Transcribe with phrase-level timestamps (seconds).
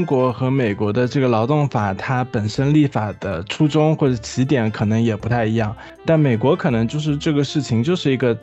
[0.00, 5.76] 中国和美国的这个劳动法，它本身立法的初衷或者起点可能也不太一样。
[6.06, 8.34] 但美国可能就是这个事情就是一个，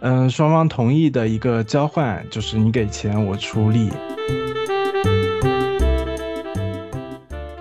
[0.00, 3.88] 嗯，双方同意的一个交换，就是你给钱我出力。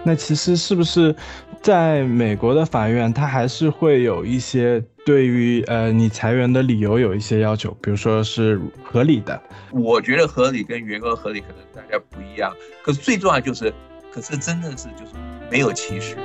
[0.03, 1.15] 那其实是不是？
[1.61, 9.39] 在美国的法院，它还是会有一些对于呃你裁员的理由有一些要求，比如说是合理的。
[9.71, 12.51] 我觉得合理跟员工合理可能大家不一样，
[12.83, 13.71] 可是最重要就是，
[14.11, 15.11] 可是真的是就是
[15.51, 16.17] 没有歧视。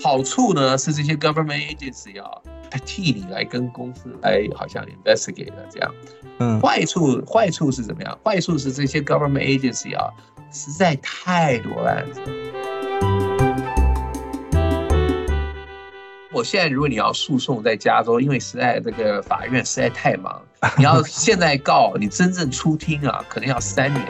[0.00, 2.30] 好处呢是这些 government agency 啊，
[2.70, 5.94] 他替你来跟公司来好像 investigate 这样。
[6.38, 6.60] 嗯。
[6.60, 8.16] 坏处坏处是怎么样？
[8.24, 10.08] 坏处是这些 government agency 啊。
[10.52, 12.20] 实在太多案子。
[16.36, 20.38] 我现在如果你要诉讼在加州，因为实在这个法院实在太忙，
[20.76, 24.04] 你要 现在告你真正出庭啊，可能要三年。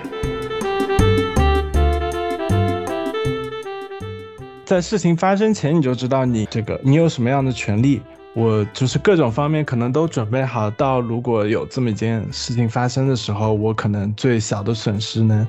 [4.65, 8.03] 在事情发生前你就知道你这个你有什么样的权利，
[8.35, 15.47] 我就是各种方面可能都准备好，到如果有这么一件事情发生的时候，我可能最小的损失能。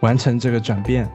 [0.00, 1.10] 完成这个转变。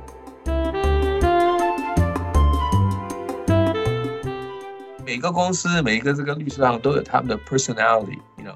[5.24, 8.56] 个公司，每一个这个律师行都有他们的 personality，you know，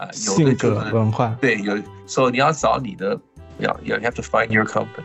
[0.00, 1.36] 啊，性格文化。
[1.40, 1.76] 对，有，
[2.06, 3.18] 所以你要找你的，
[3.58, 5.02] 要要 have to find your company。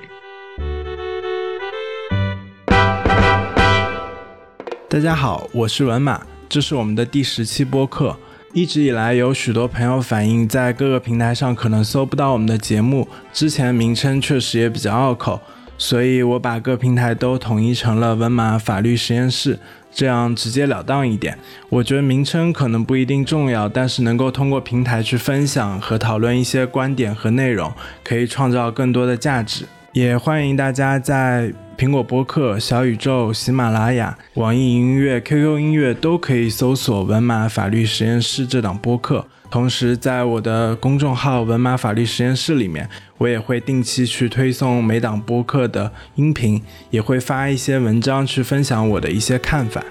[4.87, 8.15] 大家好，我是文马，这是我们的第十期播客。
[8.53, 13.07] 一直以来，有许多朋友反映，在各个平台上可能搜不到我们的节目。
[13.33, 15.41] 之前名称确实也比较拗口，
[15.81, 19.57] 所以我把各平台都统一成了“文马法律实验室”，
[19.91, 21.35] 这样直截了当一点。
[21.69, 29.65] 我觉得名称可能不一定重要，但是能够通过平台去分享和讨论一些观点和内容，可以创造更多的价值。
[29.93, 39.25] 也欢迎大家在苹果播客、小宇宙、喜马拉雅、网易云音乐、QQ 音乐都可以搜索“文马法律实验室”这档播客。
[39.51, 49.83] 同时，在我的公众号“文马法律实验室”里面，我也会定期去推送每档播客的音频，也会发一些文章去分享我的一些看法。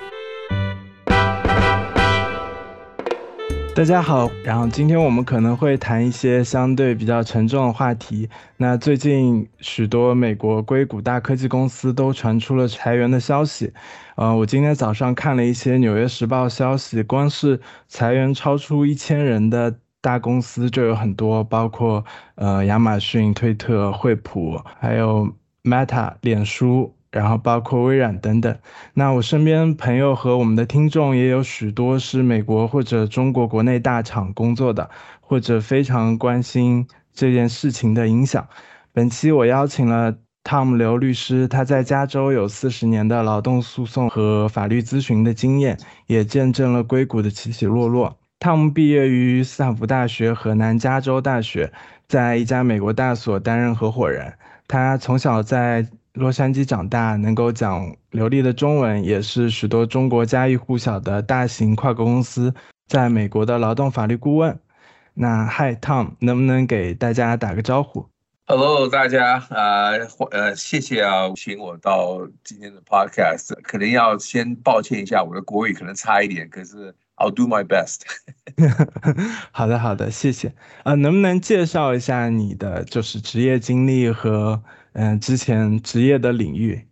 [3.80, 8.28] 大家好，然后今天我们可能会谈一些相对比较沉重的话题。
[8.58, 13.72] 那最近许多美国硅谷大科技公司都传出了裁员的消息。
[14.16, 17.58] 呃，我今天早上看了一些《纽约时报》消息，光是
[17.88, 22.04] 裁员超出一千人的大公司就有很多，包括
[22.34, 25.26] 呃亚马逊、推特、惠普，还有
[25.62, 26.94] Meta、脸书。
[27.10, 28.56] 然后包括微软等等，
[28.94, 34.88] 那我身边朋友和我们的听众也有许多是美国或者中国国内大厂工作的，
[35.20, 38.46] 或者非常关心这件事情的影响。
[38.92, 45.76] 本期我邀请了 Tom 刘律师，他在加州有四十年的劳动诉讼和法律咨询的经验，
[46.06, 48.16] 也见证了硅谷的起起落落。
[48.38, 51.72] Tom 毕业于斯坦福大学和南加州大学，
[52.08, 54.32] 在一家美国大所担任合伙人。
[54.66, 62.52] 他从小在洛杉矶长大，能够讲流利的中文，也是许多中国家喻户晓的大型跨国公司
[62.88, 64.58] 在美国的劳动法律顾问。
[65.14, 68.08] 那 Hi Tom，能不能给大家打个招呼
[68.46, 69.90] ？Hello，大家啊，
[70.32, 73.54] 呃，谢谢啊，请我到今天的 Podcast。
[73.62, 78.00] 可能要先抱歉一下，我的国语可能差一点，可是 I'll do my best。
[79.52, 80.52] 好的，好的，谢谢。
[80.82, 84.60] 呃，能不能介绍一下你的就是职业经历和？
[84.92, 86.84] 嗯，之前职业的领域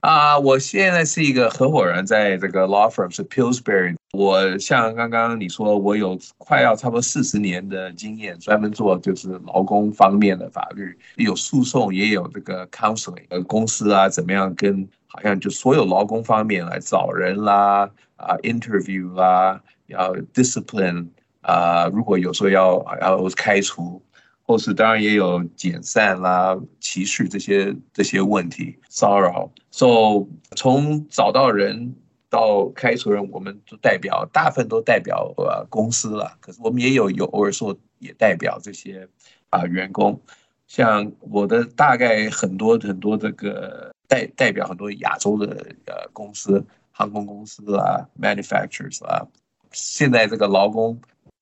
[0.00, 3.96] 啊，我现在是一个合伙人，在这个 law firm 是 Pillsbury。
[4.12, 21.08] 我像刚刚你说，我有快要差不多四十年的经验，专门做就是劳工方面的法律，有诉讼，也有这个 counseling，呃，公司啊怎么样跟好像就所有劳工方面来找人啦，啊，interview 啦，要 discipline
[21.42, 24.00] 啊，如果有时候要要开除。
[24.58, 29.50] 是当然也有解散啦、歧视这些这些问题、骚扰。
[29.70, 30.26] So
[30.56, 31.94] 从找到人
[32.28, 36.36] 到开除人，我们都代表大部分都代表呃公司了。
[36.40, 39.08] 可是我们也有有偶尔说也代表这些
[39.50, 40.20] 啊员工。
[40.66, 49.26] 像我的大概很多很多这个代代表很多亚洲的呃公司、航空公司啊、manufacturers 啊，
[49.72, 51.00] 现在这个劳工。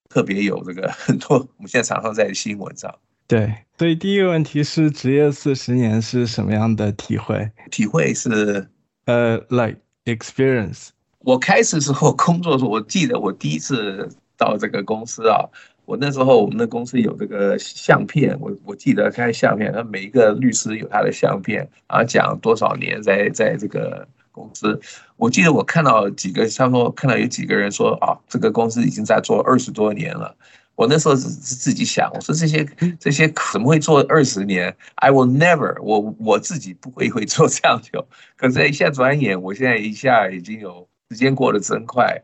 [0.08, 2.94] 特别有这个 很多，我们现在常常在新闻上。
[3.26, 7.50] 对，所以第一个问题是，职业四十年是什么样的体会？
[7.70, 8.66] 体会是，
[9.05, 9.76] 呃，like
[10.06, 10.88] experience。
[11.20, 14.08] 我开始时候工作的时候，我记得我第一次
[14.38, 15.44] 到这个公司啊，
[15.84, 24.81] 我那时候我们的公司有这个相片，我我记得开相片，那每一个律师有他的相片，啊，讲多少年在在这个公司。
[25.19, 30.35] 我记得我看到几个，差不多看到有几个人说啊，这个公司已经在做二十多年了。
[30.76, 32.65] 我那时候是是自己想，我说这些
[33.00, 38.06] 这些怎么会做二十年？I will never，我我自己不会会做这样久。
[38.37, 42.23] 可是一下转眼，我现在一下已经有时间过得真快。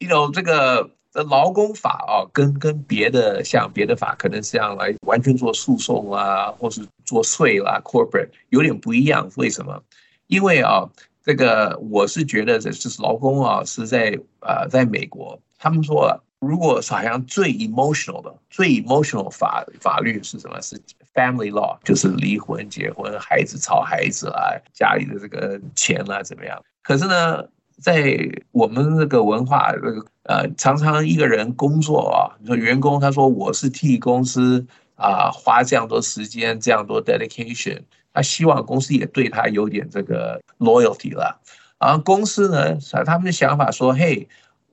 [0.00, 9.30] You know，这个劳工法啊，跟跟别的像别的法，可能是样来完全做诉讼啊，或是做税啦，corporate 有点不一样。
[9.36, 9.82] 为什么？
[10.26, 10.90] 因为啊，
[11.24, 16.20] 这个我是觉得这就是劳工啊，是在呃，在美国，他们说。
[16.40, 20.60] 如果是好像最 emotional 的、最 emotional 法法律是什么？
[20.60, 20.78] 是
[21.14, 26.62] family law，就是离婚、结婚、孩子吵孩子啊，家里的这个钱啊怎么样？
[26.82, 27.42] 可是呢，
[27.80, 34.66] 在我们这个文化，这个呃，常常一个人工作啊，你说员工他说我是替公司
[34.96, 37.80] 啊花这样多时间、这样多 dedication，
[38.14, 41.38] 他希望公司也对他有点这个 loyalty 了。
[41.78, 44.26] 然后公司呢，他们的想法说，嘿。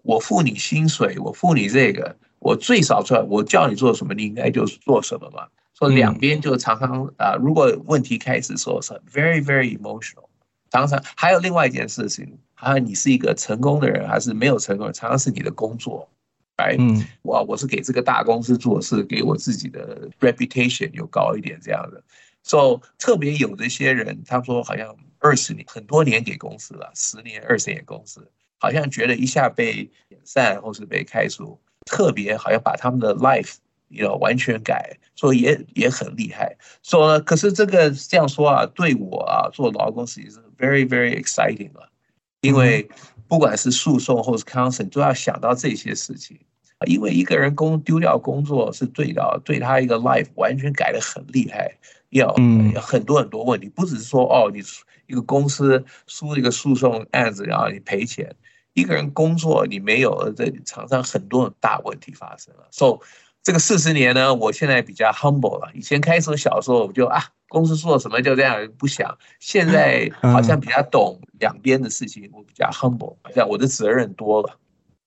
[0.03, 5.45] 我付你薪水，我付你这个，我最少出来，我叫你做什么，你应该就做什么嘛。
[5.77, 10.25] 说两边就常常啊，如果问题开始说是 very very emotional，
[10.71, 16.09] 常常还有另外一件事情，好像你是一个成功的人还是没有成功，常常是你的工作，
[16.55, 22.03] 哎，嗯，哇，我是给这个大公司做事，给我自己的 reputation 有高一点这样的。
[22.43, 28.29] 所以特别有这些人，他说好像二十年很多年给公司了，十年二十年公司。
[28.63, 33.55] 好像觉得一下被解散或是被开除，特别好像把他们的 life
[33.89, 36.55] 要完全改，所以也也很厉害。
[36.83, 41.89] 说可是这个这样说啊，对我啊做劳工实际是 very very exciting 了，
[42.41, 42.87] 因为
[43.27, 46.39] 不管是诉讼或是 counsel 都要想到这些事情。
[46.87, 51.71] 因为一个人工丢掉工作是对的，对他一个 life 完全改的很厉害，
[52.11, 52.33] 要
[52.81, 54.61] 很多很多问题，不只是说哦，你
[55.07, 58.33] 一个公司输一个诉讼案子，然后你赔钱。
[58.73, 62.65] 一个人工作，你没有这场上很多大问题发生了。
[62.71, 62.99] So
[63.43, 65.69] 这个四十年呢，我现在比较 humble 了。
[65.73, 69.17] 以前开始小时候我就啊，公司做什么就这样不想。
[69.41, 74.57] 现在 好像比较懂两边的事情，我比较 humble，好像我的责任多了。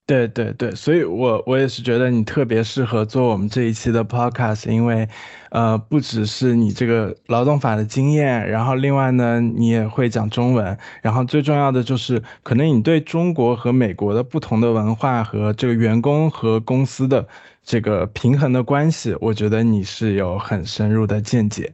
[0.07, 5.09] 对对对，所以我我也是觉得你特别适合做我们这一期的 podcast，因为，
[5.51, 17.27] 呃，不只是你这个劳动法的经验，然后另外呢，你也会讲中文，然后最重要的就是，可能你对中国和美国的不同的文化和这个员工和公司的
[17.63, 21.73] 这个平衡的关系，我觉得你是有很深入的见解，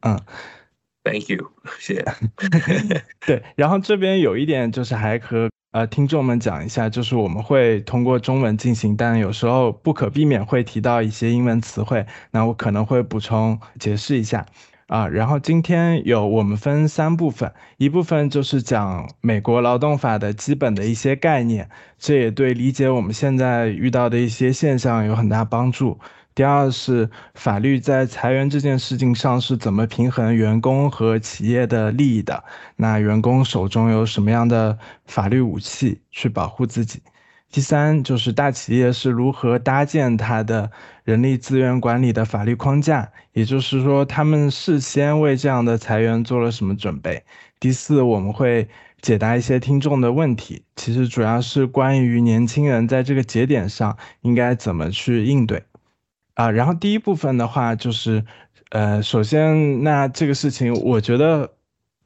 [0.00, 0.18] 嗯
[1.04, 1.48] ，Thank you，
[1.78, 2.04] 谢谢。
[3.24, 5.48] 对，然后这边有一点就是还和。
[5.78, 14.44] 呃，听众们讲一下，就是我们会通过中文进行，但有时候不可避免会提到一些英文词汇，那我可能会补充解释一下
[14.88, 15.06] 啊。
[15.06, 25.96] 然后今天有我们分三部分，一部分就是讲美国劳动法的基本的一些概念，这也对理解我们现在遇到的一些现象有很大帮助。
[26.38, 32.44] 第二是法律在裁员这件事情上是怎么平衡员工和企业的利益的？
[32.76, 37.02] 那员工手中有什么样的法律武器去保护自己？
[37.50, 40.70] 第三就是大企业是如何搭建它的
[41.02, 47.24] 人力资源管理的法律框架，也就是说他们事先为这样的裁员做了什么准备？
[47.58, 48.68] 第四我们会
[49.02, 55.64] 解答一些听众的问题，其实主要是关于年轻人在这个节点上应该怎么去应对。
[56.38, 58.24] 啊，然后第一部分的话就是，
[58.70, 61.50] 呃，首先那这个事情，我觉得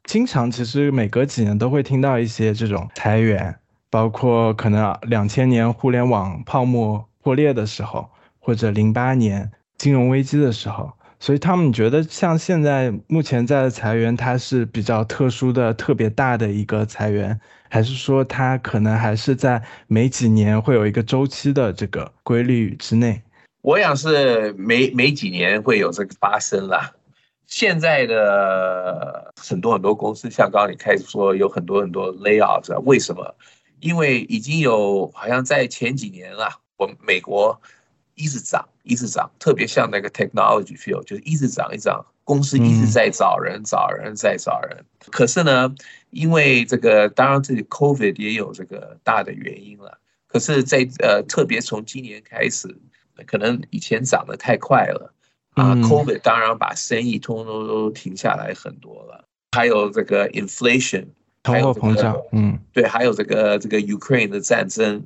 [0.05, 3.55] 经常其实每隔几年都会听到一些这种裁员，
[3.91, 8.09] 包括可能两千年互联网泡沫破裂的时候，
[8.39, 23.21] 或者零八年金融危机的时候，所以他们觉得像现在目前在的裁员，它是比较特殊的、特别大的一个裁员，还是说它可能还是在每几年会有一个周期的这个规律之内？
[23.63, 26.93] 我想是没没几年会有这个发生啦。
[27.47, 33.37] 现在的很多很多公司，像刚刚你开始说有很多很多 layout，为什么？
[33.79, 37.61] 因为已经有好像在前几年啊，我们美国
[38.17, 44.85] 一直涨一直涨，特别像那个 technology field，就是一直涨一涨，公司一直在找人找人在找人。
[45.13, 45.73] 可是呢，
[46.11, 50.01] 因为这个当然这里 COVID 也有这个大的原因了。
[50.27, 52.77] 可是，在呃特别从今年开始。
[53.27, 55.13] 可能以前涨得太快了
[55.55, 59.29] 啊，Covid 当然把生意通通都停下来很多了。
[59.53, 61.07] 还有这个 inflation，
[61.43, 65.05] 通货膨胀，嗯，对，还有这个这个 Ukraine 的战争，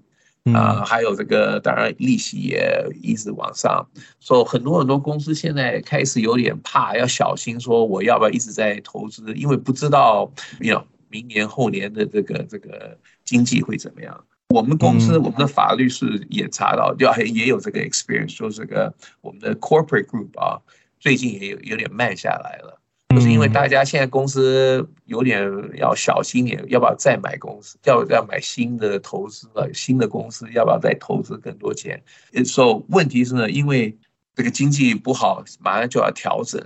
[0.55, 3.89] 啊，还有这个当然利息也一直往上，
[4.21, 10.31] 所以很多很多公司现在开始有点怕，要小心说我要不要一直在投资，因为不知道
[10.61, 14.25] 有明年后年的这个这个经济会怎么样。
[14.49, 20.61] 我们公司我们的法律是也查到，就也有这个 experience，说这个我们的 corporate group 啊，
[20.99, 22.81] 最近也有有点慢下来了。
[23.11, 27.79] 就是因为大家现在公司有点要小心点，要不要再买公司？
[27.85, 32.03] 要要买新的投资了，新的公司要不要再投资更多钱？
[32.45, 33.97] 说问题是呢，因为
[34.35, 36.63] 这个经济不好，马上就要调整。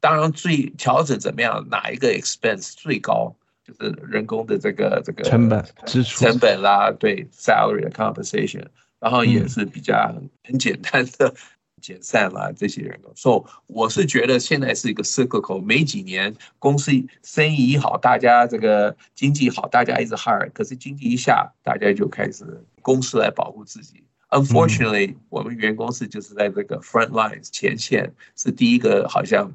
[0.00, 1.64] 当然，最调整怎么样？
[1.70, 3.36] 哪一个 expense 最高？
[3.72, 8.66] 就是人工的这个这个成本支出成本啦，对 salary compensation，
[9.00, 10.14] 然后也是比较
[10.44, 11.34] 很简单的。
[11.80, 16.92] 解散了这些人工，所以我是觉得现在是一个 cyclical，没几年公司
[17.24, 22.44] 生意好，大家这个经济好，大家一直 hire，可是经济一下，大家就开始
[22.82, 24.04] 公司来保护自己。
[24.30, 29.52] Unfortunately，我们员工是就是在这个 front lines 前线，是第一个好像。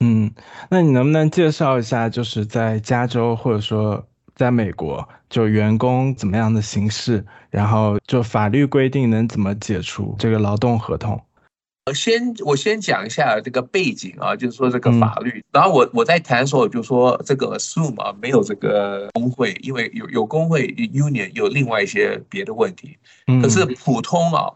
[0.00, 0.32] 嗯，
[0.70, 11.20] 那你能不能介绍一下，就是在加州或者说在美国，就员工怎么样的形式，然后就法律规定能怎么解除这个劳动合同？
[11.86, 15.42] 我先我先讲一下这个背景啊，就是说这个法律。
[15.50, 22.96] 然后我我在谈的时候就说这个 assume 啊没有这个工会，因为有有工会 union 有另外一些别的问题。
[23.42, 24.52] 可是普通啊，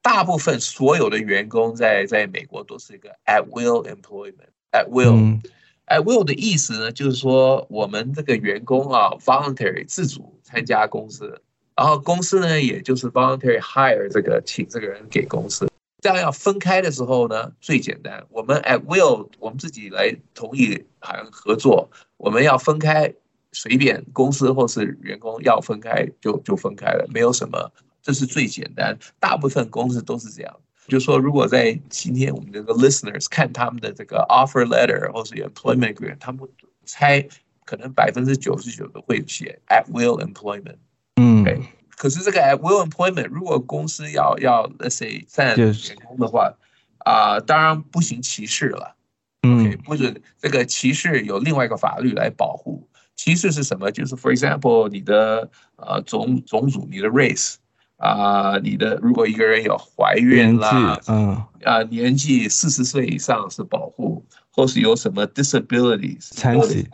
[0.00, 5.40] 大部分所有的员工在在美国都是一个 at will employment at will
[5.86, 11.40] at will 的意思呢，就是说我们这个员工啊 voluntary 自主参加公司，
[11.74, 15.68] 然后公司呢也就是 voluntary hire 这个请这个人给公司。
[16.00, 23.12] 这样要分开的时候呢，最简单，我们 at will，我们自己来同意好像合作，我们要分开，
[23.50, 30.60] 随便公司或是员工要分开就就分开了，没有什么，这是最简单，大部分公司都是这样。
[30.88, 36.40] 就说如果在今天我们这个 listeners 看他们的这个 offer letter 或是 employment agreement，他们
[36.84, 37.24] 猜
[37.64, 40.78] 可能百分之九十九的会写 at will employment。
[41.16, 41.44] 嗯。
[41.44, 41.60] 对
[41.96, 45.74] 可是这个 at will employment，如果公司要要 let's say 占员
[46.06, 46.54] 工的话，
[46.98, 48.94] 啊，当然不行歧视了。
[49.42, 52.88] 嗯，不准这个歧视有另外一个法律来保护。
[53.16, 53.90] 歧视是什么？
[53.90, 57.56] 就是 for example，你的呃种种族，你的 race，
[57.98, 66.88] 啊，你的如果一个人有怀孕啦，嗯，啊，年纪四十岁以上是保护，或是有什么 disabilities 残疾，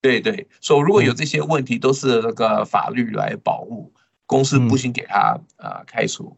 [0.00, 3.92] 对对，所以如果有这些问题，都是那个法律来保护。
[4.30, 6.36] 公司不行给他啊开除，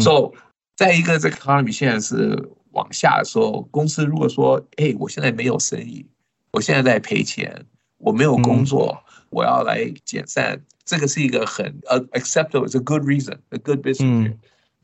[0.00, 0.38] 所以
[0.74, 6.06] 在一个这个 economy 现在是往下的时候，公司如果说，哎，我现在没有生意，
[6.52, 7.66] 我现在在赔钱，
[7.98, 9.04] 我没有工作，
[9.36, 14.34] 我要来解散，这个是一个很呃 acceptable，是 good reason，a good business。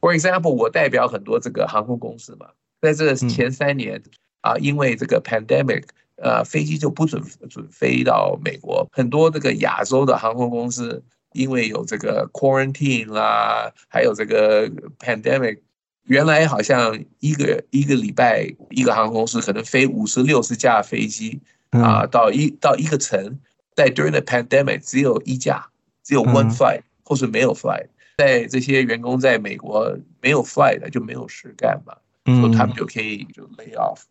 [0.01, 2.47] For example，我代表很多这个航空公司嘛，
[2.83, 4.03] 在这前三年
[4.43, 5.85] 啊，因为这个 pandemic，
[6.17, 11.03] 呃，飞机就不准准飞到美国，很多这个亚洲的航空公司。
[11.35, 14.69] 因为有这个 quarantine 啦，还有这个
[14.99, 15.61] pandemic，
[16.05, 21.41] 原来好像一个一个礼拜一个航空公司可能飞五十六十架飞机
[21.71, 23.41] 啊，到一到一个城，
[23.75, 25.67] 在 during the pandemic 只有一架，
[26.03, 27.87] 只有 one flight 或是没有 flight，
[28.17, 34.03] 在这些员工在美国没有 flight 的就没有事干嘛，所以他们就可以就 lay off。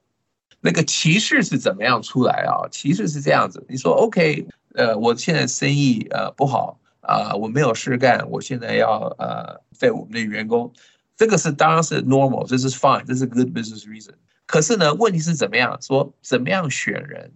[0.59, 2.67] 那个歧视是怎么样出来啊？
[2.69, 6.77] 歧视是这样子，你说 OK，呃，我现在生意呃不好。
[7.01, 10.71] 啊，我没有事干，我现在要呃，在我们的员工，
[11.17, 14.13] 这个是当然是 normal，这是 fine，这是 good business reason。
[14.45, 15.75] 可是呢，问题是怎么样？
[15.81, 17.31] 说怎么样选人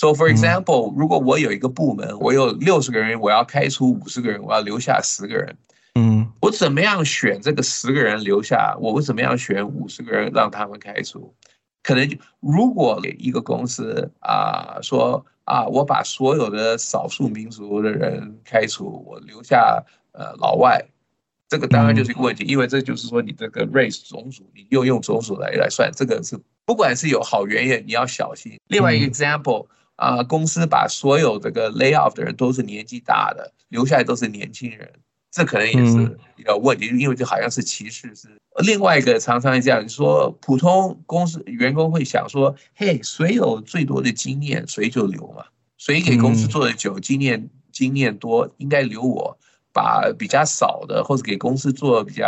[0.00, 5.54] ？So for example，如果我有一个部门，我有六十个人，我要开除五十个人，我要留下十个人。
[5.96, 8.74] 嗯，我怎么样选这个十个人留下？
[8.80, 11.34] 我为什么样选五十个人让他们开除？
[11.82, 15.22] 可能如果一个公司啊说。
[15.44, 15.66] 啊！
[15.66, 20.80] 我把所有的少数民族的人开除，我留下呃老外，
[21.48, 28.60] 这个当然就是一个问题，因为这就是说你这个 race 种族，你又用种族来来算，这个是不管是有好原因，你要小心。
[28.68, 29.66] 另外一个 example
[30.00, 34.90] 啊，公司把所有这个 lay off 的人都是年纪大的，留下来都是年轻人。
[35.30, 38.12] 这可能也是一个问题，因为这好像是歧视。
[38.14, 38.28] 是
[38.64, 45.44] 另外一个常常这样说，普通公司员工会想说：“嘿，谁有最多的经验，谁就留嘛。
[45.76, 49.38] 谁给公司做的久，经验经验多，应该留我。
[49.72, 52.26] 把比较少的，或者给公司做比较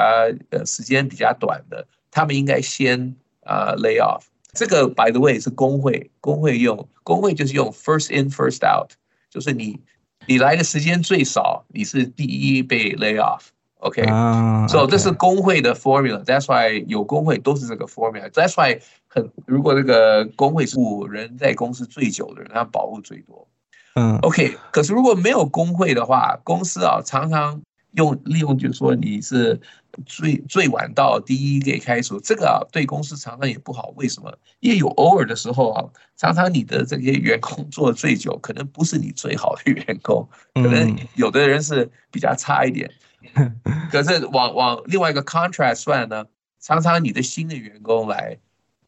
[0.51, 4.23] 呃时间比较短的，他们应该先啊 lay off。
[4.57, 8.91] 这个 by the way 是工会，工会用工会就是用 first in first out，
[9.31, 9.81] 就是你。”
[10.29, 13.47] 你来的时间最少，你是第一被 lay off。
[13.79, 16.23] OK，啊，所以这是工会的 formula。
[16.23, 18.31] That's why 有工会都是这个 formula。
[18.31, 20.79] That's why 很如果这个工会是
[21.11, 23.49] 人在公司最久的人，他保护最多。
[23.97, 27.61] 嗯 OK，可是如果没有工会的话，公司啊常常
[27.93, 29.61] 用利用就是说你是
[30.07, 33.93] 最最晚到，第一给开除，这个啊对公司常常也不好。
[33.97, 34.33] 为什么？
[34.61, 35.85] 因为有偶尔的时候啊，
[36.17, 42.91] 常常你的这些员工做得最久，可能不是你最好的员工， 可能嗯有的人是比较差一点。
[43.93, 46.25] 可是往往另外一个 contract 算呢，
[46.61, 48.37] 常常你的新的员工来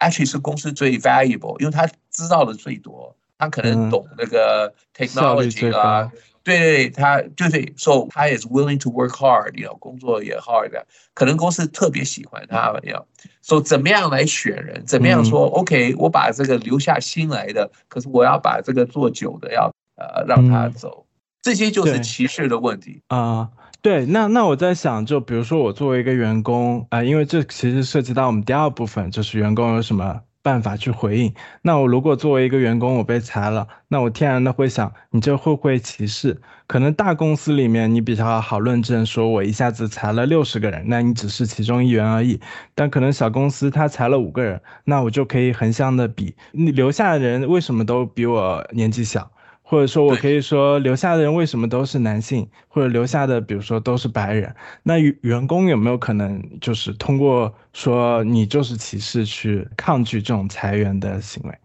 [0.01, 6.13] ，actually 是公司最 valuable，因为他知道的最多，他可能嗯懂那个 technology 啊高，
[6.45, 14.85] 对他就是，so 他也是 willing to work hard，you know，工作也 hard 的，可能公司特别喜欢他们，you know，so 怎么样来选人？
[14.85, 21.07] 怎么样说、OK，我把这个留下新来的，可是我要把这个做久的要呃让他嗯走，
[21.41, 23.01] 这些就是歧视的问题。
[23.09, 23.49] 啊、
[23.81, 31.33] 对，那那我在想，就比如说我作为一个员工啊、因为这其实涉及到我们第二部分，就是员工有什么办法去回应。
[31.63, 36.39] 那我如果作为一个员工，我被裁了，那我天然的会想，你这会不会歧视？
[36.67, 42.39] 可能大公司里面你比较好论证，说我一下子裁了六十个人，那你只是其中一员而已。
[42.75, 49.31] 但可能小公司他裁了五个人，那我就可以横向的比，你留下的人为什么都比我年纪小？
[49.67, 61.59] 或者说我可以说留下的人为什么都是男性，或者留下的比如说都是白人，那员员工有没有可能就是通过说你就是歧视去抗拒这种裁员的行为？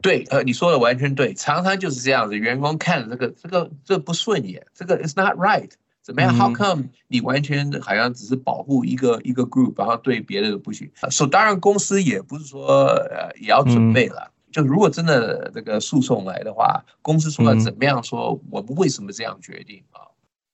[0.00, 5.70] 对，呃，你说的完全对，常常就是这样子，员工看着这个这个这不顺眼，这个 is not right，
[6.02, 6.38] 怎么样、嗯。
[6.38, 10.90] h o w come 你完全好像只是保护一个一个 group，然后对别的不行？
[11.10, 20.00] 所、以当然公司也不是说呃也要准备了，就如果真的这个诉讼来的话，公司说要嗯怎么样说，我们为什么这样决定啊？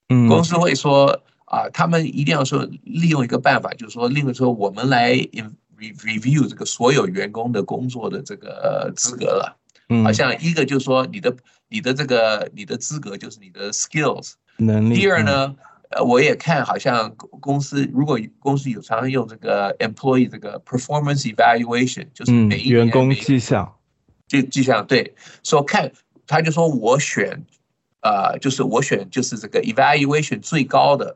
[0.08, 9.56] 嗯公司会说啊，他们一定要说利用一个办法，就是说，另外说我们来 in- re- review 这个所有员工的工作的这个资格了。
[9.88, 11.32] 嗯，好像一个就是说你的
[11.68, 14.32] 你的这个你的资格就是你的 skills。
[14.56, 14.96] 能力。
[14.96, 15.54] 第二呢，
[15.90, 23.78] 呃，我也看好像公公司如果公司有常常用这个 employee 这个 performance evaluation，就是嗯，每一员工绩效，
[24.32, 25.92] 就就像对，说看
[26.26, 27.44] 他就说我选，
[28.00, 31.14] 呃，就是我选就是这个 evaluation 最高的，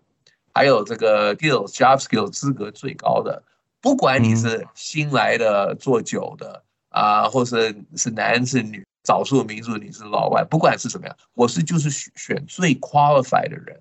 [0.52, 3.42] 还有这个 skills job skill 资格最高的，
[3.80, 13.80] 不管你是新来的做久的啊、或是是男是女，少数民族你是老外，不管是怎么样，我是就是选选最 qualified 的人。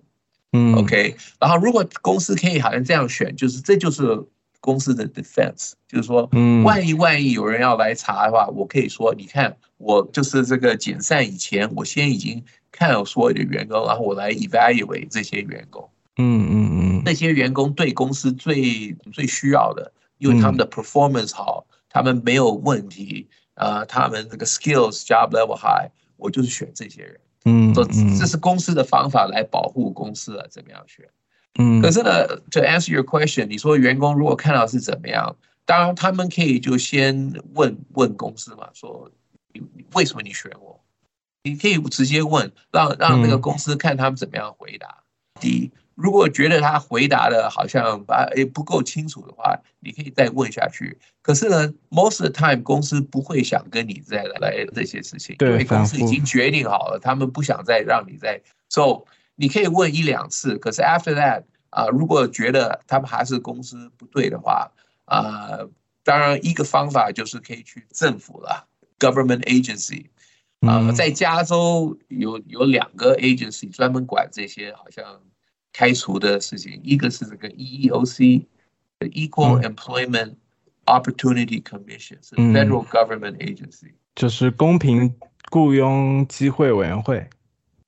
[0.54, 0.76] 嗯。
[0.76, 4.02] OK，然后如果公司可以好像这样选，就是这就是
[4.66, 6.64] 公司的 defense，就是说，嗯。
[6.64, 17.04] 万一万一有人要来查的话，我可以说，你看我就是这个解散以前，我先已经看了所有的员工，然后我来 evaluate 这些员工，嗯嗯嗯。
[17.06, 27.20] 那些员工对公司最最需要的，因为他们的 performance 好，他们没有问题，呃，他们这个 skills job level high，我就是选这些人。
[27.46, 28.18] 嗯这嗯。
[28.18, 31.06] 这是公司的方法来保护公司啊，怎么样选？
[31.58, 39.10] 嗯，可是呢，to answer your question，你说员工如果看到是怎么样，当然他们可以就先问问公司嘛，说
[39.94, 40.80] 为什么你选我？
[41.44, 45.04] 你可以直接问，让让那个嗯公司看他们怎么样回答。
[45.40, 50.98] 第一，如果觉得他回答的好像啊也不够清楚的话，你可以再问下去。
[51.22, 59.04] 可是呢，most of the time 公司不会想跟你再来这些事情，对因为公司已经决定好了，他们不想再让你再 so
[59.36, 64.72] 你可以问一两次，可是 after that 啊、如果觉得他们还是公司不对的话，
[65.06, 65.60] 啊、
[66.04, 68.66] 当然一个方法就是可以去政府了
[68.98, 70.06] ，government agency
[70.62, 75.22] 啊、嗯在加州有有两个 agency 专门管这些好像
[75.74, 80.36] 开除的事情，一个是这个 E EEOC，Equal 嗯 Employment
[80.86, 83.92] Opportunity Commission，是嗯 federal government agency。
[84.16, 85.14] 就是公平
[85.52, 87.28] 雇佣机会委员会。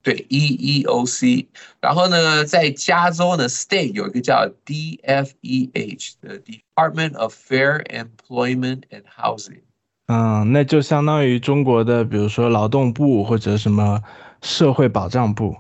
[0.07, 1.47] 对，EEOC，
[1.81, 9.63] 然后呢，在加州呢，state 有一个叫 DFEH 的 Department of Fair Employment and Housing。
[10.05, 14.01] 嗯，那就相当于中国的，比如说劳动部或者什么
[14.41, 15.57] 社会保障部。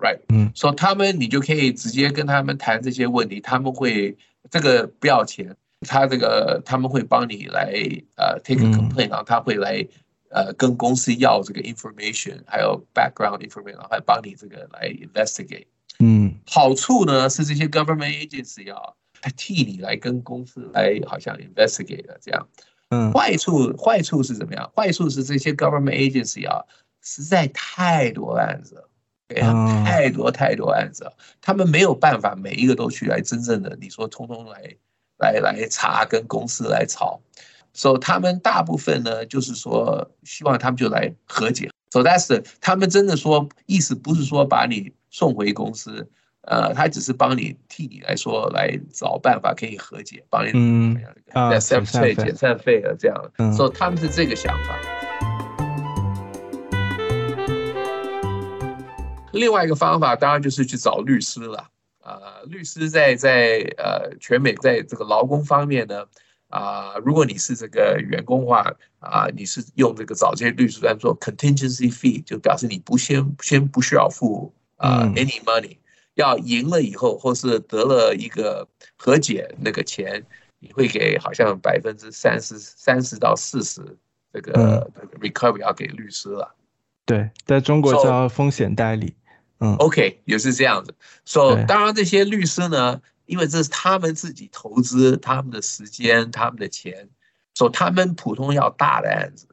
[0.00, 4.16] Right，嗯所以他们你就可以直接跟他们谈这些问题，他们会
[4.50, 7.72] 这个不要钱，他这个他们会帮你来
[8.16, 9.86] 呃 take a 嗯 complaint，、然后他会来
[10.34, 15.66] 呃跟公司要这个 information，还有 background information，然后还帮你这个来 investigate。
[16.00, 22.48] 嗯好处呢是这些 government agency 啊，他替你来跟公司来好像 investigate 的这样。
[22.90, 24.70] 嗯坏处坏处是怎么样？
[24.76, 26.64] 坏处是这些 government agency 啊，
[27.00, 28.90] 实在太多案子了。
[29.84, 34.76] 太多太多案子，他们没有办法每一个都去来真正的，你说通通来
[35.18, 37.20] 来来查，跟公司来吵，
[37.74, 41.68] 所以他们大部分呢，就是说希望他们就来和解。
[41.90, 46.08] So that's 他们真的说意思不是说把你送回公司，
[46.42, 50.96] 呃，他只是帮你替你来说来找办法可以和解，帮你嗯
[51.32, 54.78] 啊减散费减散费了这样，所以他们是这个想法。
[59.32, 61.68] 另外一个方法当然就是去找律师了。
[62.04, 66.04] 呃，律师在在呃全美在这个劳工方面呢，
[66.48, 75.76] 啊，如果你是这个员工的话，啊，你是用这个找这些律师来做 contingency fee，就表示你不先先不需要付啊 any money，
[76.14, 80.24] 要赢了以后或是得了一个和解那个钱，
[80.60, 83.80] 你会给好像百分之三十三十到四十
[84.32, 86.54] 这个 recovery 要给律师了。
[87.04, 89.14] 对，在中国叫风险代理。
[89.60, 90.94] 嗯，OK，也是这样子。
[91.24, 97.08] So 当然这些律师呢，因为这是他们自己投资他们的时间、他们的钱，
[97.54, 99.46] 所以他们普通要大的案子，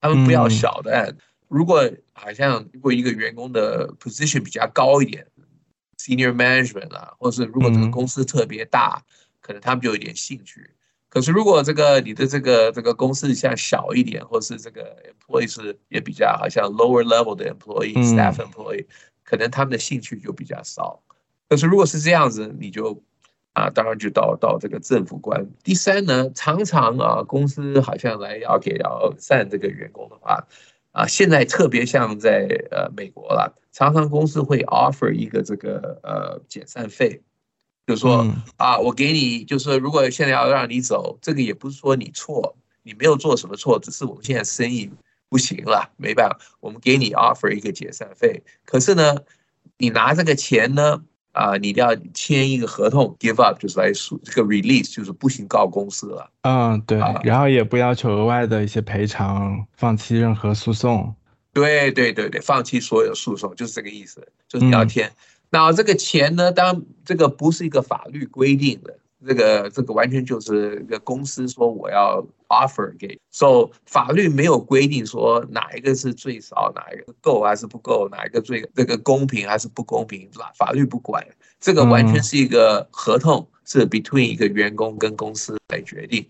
[0.00, 1.18] 他们不要小的案子。
[1.48, 5.26] 如果好像如果一个员工的 position 比较高一点
[5.98, 9.02] ，senior management 啊，或者是如果这个公司特别大，
[9.40, 10.70] 可能他们就有点兴趣。
[11.08, 18.86] 可是如果这个你的这个这个公司像小一点，或是这个 employee 是也比较好像 lower level 的 employee、staff employee。
[19.22, 21.00] 可能他们的兴趣就比较少，
[21.48, 23.00] 可是如果是这样子，你就
[23.52, 25.46] 啊，当然就到到这个政府官。
[25.62, 30.46] 第三呢，常常啊，公司好像来要给要散这个员工的话，
[30.92, 37.22] 啊，现在特别像在呃美国了，常常公司会 offer 一个这个呃解散费，
[37.86, 44.90] 就是说啊，我给你，就是如果现在要让你走，这个也不是说你错，你没有做什么错，只是我们现在生意。
[45.32, 48.42] 不行了，没办法，我们给你 offer 一个解散费。
[48.64, 49.18] 可是呢，
[49.78, 56.30] 你拿这个钱呢，啊，你一定要签一个合同，give up 就是来诉这个 release 就是不行告公司了。
[56.42, 56.98] 嗯，对。
[57.22, 61.14] 然后也不要求额外的一些赔偿，放弃任何诉讼。
[61.52, 65.12] 对对对对，放弃所有诉讼就是这个意思，就是你要签。
[65.50, 68.96] 那这个钱呢，当这个不是一个法律规定的。
[69.26, 81.26] 这个这个完全就是一个公司说我要 offer 给，so 法律没有规定说哪一个是最少，哪一个够还是不够，哪一个最这个公平还是不公平，法法律不管，
[81.60, 86.26] 这个完全是一个合同，是 between 一个员工跟公司来决定。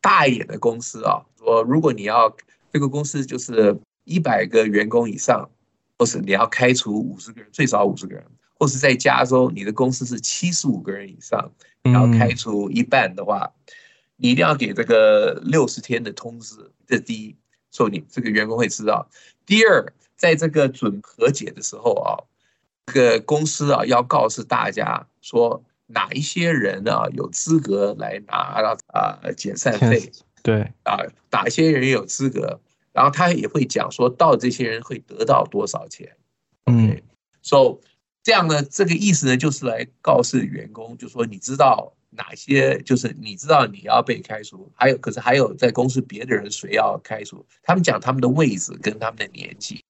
[0.00, 2.34] 大一点的公司啊，说如果你要
[2.72, 5.50] 这个公司就是一百个员工以上，
[5.98, 8.24] 或是你要开除五十个人，最少五十个人。
[8.58, 11.50] 或是在加州，你的公司是七十五个人以上，
[11.82, 13.50] 然后开除一半的话，
[14.16, 16.70] 你一定要给这个六十天的通知。
[16.86, 17.36] 这第一，
[17.70, 19.08] 说你这个员工会知道。
[19.46, 22.20] 第二，在这个准和解的时候啊，
[22.86, 30.12] 这个公司啊要告诉大家说哪一些人啊有资格来拿到啊解散费。
[30.42, 30.98] 对啊，
[31.30, 32.60] 哪一些人有资格，
[32.92, 36.14] 然后他也会讲说到这些人会得到多少钱。
[36.66, 37.00] 嗯
[37.40, 37.78] ，so。
[38.22, 49.82] 这样呢，这个意思呢，就是来告诉员工，就说你知道哪些，就是你知道你要被开除，还有可是还有在公司别的人谁要开除，他们讲他们的位置跟他们的年纪，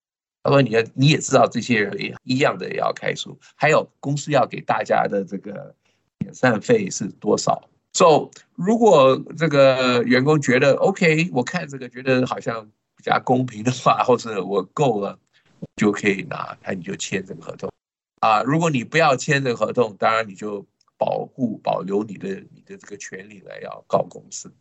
[0.44, 5.74] 他说你要你也知道这些人一样的也要开除，还有公司要给大家的这个
[6.20, 7.68] 遣散费是多少。
[7.92, 12.64] So 如果这个员工觉得 OK，我看这个觉得好像
[12.96, 15.18] 比较公平的话，或者我够了，
[15.74, 17.68] 就可以拿，那你就签这个合同。
[18.20, 20.64] 啊，如果你不要签这个合同，当然你就
[20.96, 24.52] 保护保留你的你的这个权利来要告公司。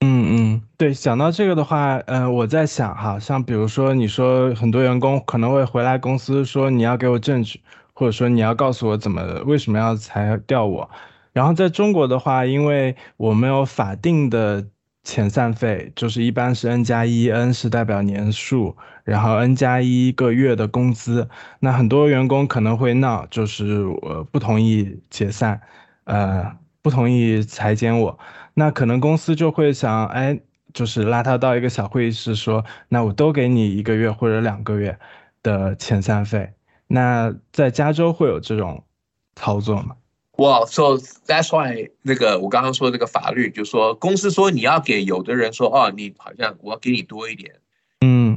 [0.00, 7.60] 嗯嗯，对，想到这个的话，嗯，我在想哈，像比如说你说很多员工可能会回来公司说你要给我证据，
[7.94, 10.88] 或者说你要告诉我怎么为什么要裁掉我。
[11.32, 14.66] 然后在中国的话，因为我们有法定的。
[15.04, 18.76] 遣散费就是一般是 n 加一，n 是代表年数，
[19.08, 21.28] 然后 n 加一个月的工资。
[21.60, 25.60] 那很多员工可能会闹，就是我不同意解散，
[26.04, 26.50] 呃，
[26.82, 28.18] 不同意裁减我。
[28.54, 30.38] 那可能公司就会想，哎，
[30.72, 34.98] 就是拉他到一个小会议室，说，那我都给你一个月或者两个月
[35.42, 36.52] 的遣散费。
[36.86, 38.84] 那在加州会有这种
[39.36, 39.94] 操作吗？
[40.38, 47.56] 哇，so that's why 那个我刚刚说这个法律，就说公司说你要给有的人说，哦，你好像我要给你多一点，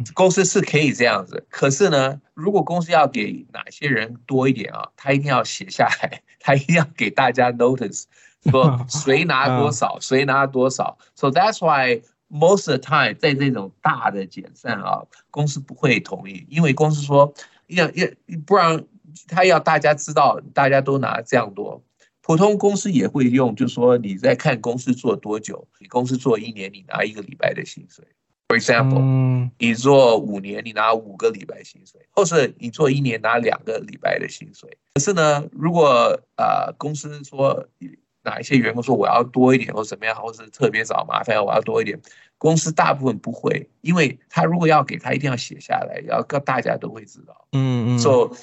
[0.01, 1.45] 嗯，公司是可以这样子。
[1.49, 8.03] 可是呢，如果公司要给哪些人多一点啊，他一定要写下来，他一定要给大家 notice，
[8.49, 10.97] 说 谁拿多少，谁拿多少。
[11.15, 17.33] So that's why most of the time 在这种大的减散啊，公司不会同意，因为公司说。
[17.71, 18.05] 要要
[18.45, 18.83] 不然
[19.29, 21.81] 他要大家知道，大家都拿这样多。
[22.21, 28.05] 普通公司也会用，就是说你在看公司做多久，你公司做一年，你拿一个礼拜的薪水。
[28.51, 34.77] For example，你做五年，你拿五个礼拜薪水，或是你做一年拿两个礼拜的薪水。
[34.95, 37.65] 可是呢，如果呃公司说
[38.23, 41.97] 哪一些员工说我要多一点，或怎么样，或是特别找麻烦，我要多一点，
[42.37, 47.47] 公司大部分不会，因为他如果要给他，一定要写下来，要告大家都会知道。
[47.53, 47.99] 嗯嗯。
[47.99, 48.35] So，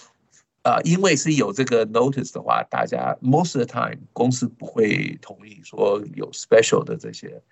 [0.62, 7.42] 呃，因为是有这个 notice 的话，大家 most of the time 公司不会同意说有 special 的这些。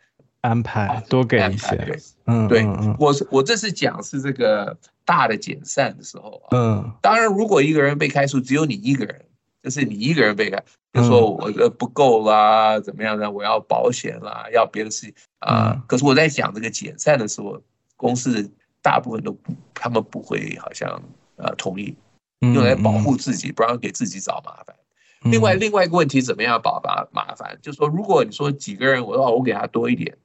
[0.47, 2.65] 安排多给一些，嗯，对，
[3.01, 9.25] 我是我这次讲是这个大的减散的时候啊，嗯，当然如果一个人被开除，只有你一个人，
[9.61, 13.29] 就是你一个人被开，就说我的不够啦，怎么样呢？
[13.29, 15.83] 我要保险啦，要别的事情啊。
[15.89, 17.61] 可是我在讲这个减散的时候，
[17.97, 18.49] 公司
[18.81, 21.03] 大部分都不，他们不会好像
[21.35, 21.97] 呃同意，
[22.39, 24.77] 用来保护自己，不让给自己找麻烦。
[25.23, 27.59] 另外另外一个问题，怎么样保麻麻烦？
[27.61, 30.17] 就是说，如果你说几个人，我说我给他多一点。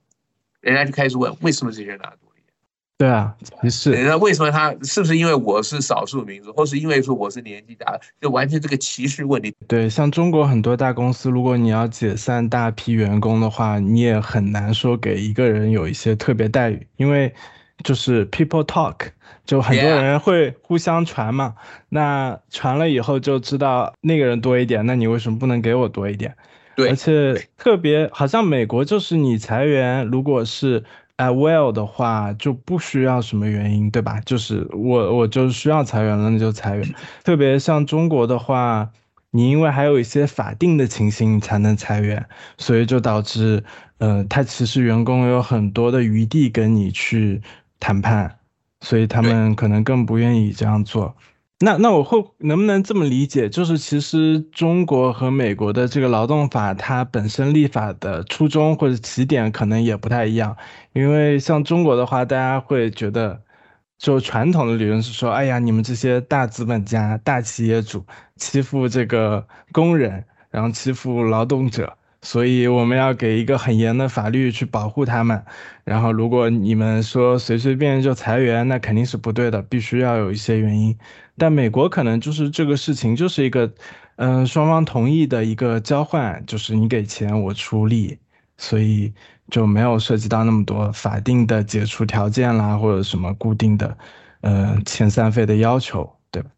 [0.61, 2.53] 人家就开始问，为什么这些人拿多一点？
[2.97, 3.91] 对啊，也是。
[3.91, 9.51] 人家为什么他是不是因为我是少数民族，或是因为说我是年纪大，就完全这个歧视问题？
[9.67, 17.33] 对，像中国很多大公司，如果你要解散大批员工的话，你也很难说给一个人有一些特别待遇，因为
[17.83, 19.07] 就是 people talk，
[19.45, 21.55] 就很多人会互相传嘛。
[21.89, 26.35] 那传了以后就知道那个人多一点，那你为什么不能给我多一点？
[26.77, 30.83] 而且特别好像美国就是你裁员，如果是
[31.17, 34.19] at will 的话，就不需要什么原因，对吧？
[34.25, 36.95] 就是我我就需要裁员了，那就裁员。
[37.23, 38.89] 特别像中国的话，
[39.29, 42.25] 你因为还有一些法定的情形才能裁员，
[42.57, 43.63] 所以就导致，
[43.99, 47.41] 呃，他其实员工有很多的余地跟你去
[47.79, 48.39] 谈判，
[48.79, 51.15] 所以他们可能更不愿意这样做。
[51.63, 53.47] 那那我会能不能这么理解？
[53.47, 60.57] 就是其实中国和美国的这个劳动法，它本身立法的初衷或者起点可能也不太一样。
[60.93, 63.39] 因为像中国的话，大家会觉得，
[63.99, 68.03] 就传统的理论是说，哎呀，你们这些大资本家、大企业主
[68.37, 71.95] 欺负这个工人，然后欺负劳动者。
[72.23, 75.43] 所以我们要给一个很严的法律去保护他们，
[75.83, 80.95] 然后如果你们说随随便便就裁员，那肯定是不对的，必须要有一些原因。
[81.35, 83.73] 但美国可能就是这个事情就是一个，
[84.17, 88.19] 嗯，双方同意的一个交换，就是你给钱我出力，
[88.55, 89.11] 所以
[89.49, 93.97] 就没有涉及到那么多法定的解除条件啦，或者什么固定的，
[94.41, 96.51] 呃，遣散费的要求，对吧？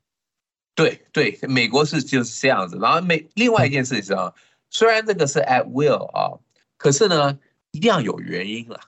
[0.76, 2.78] 对对，美国是就是这样子。
[2.82, 4.34] 然后美另外一件事情啊。
[4.74, 6.34] 虽然这个是 at will 啊，
[6.78, 7.38] 可是呢，
[7.72, 8.80] 一定要有原因了。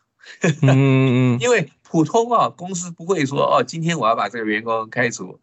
[1.40, 5.40] 因为普通啊，公司不会说哦，今天我要把这个员工开除。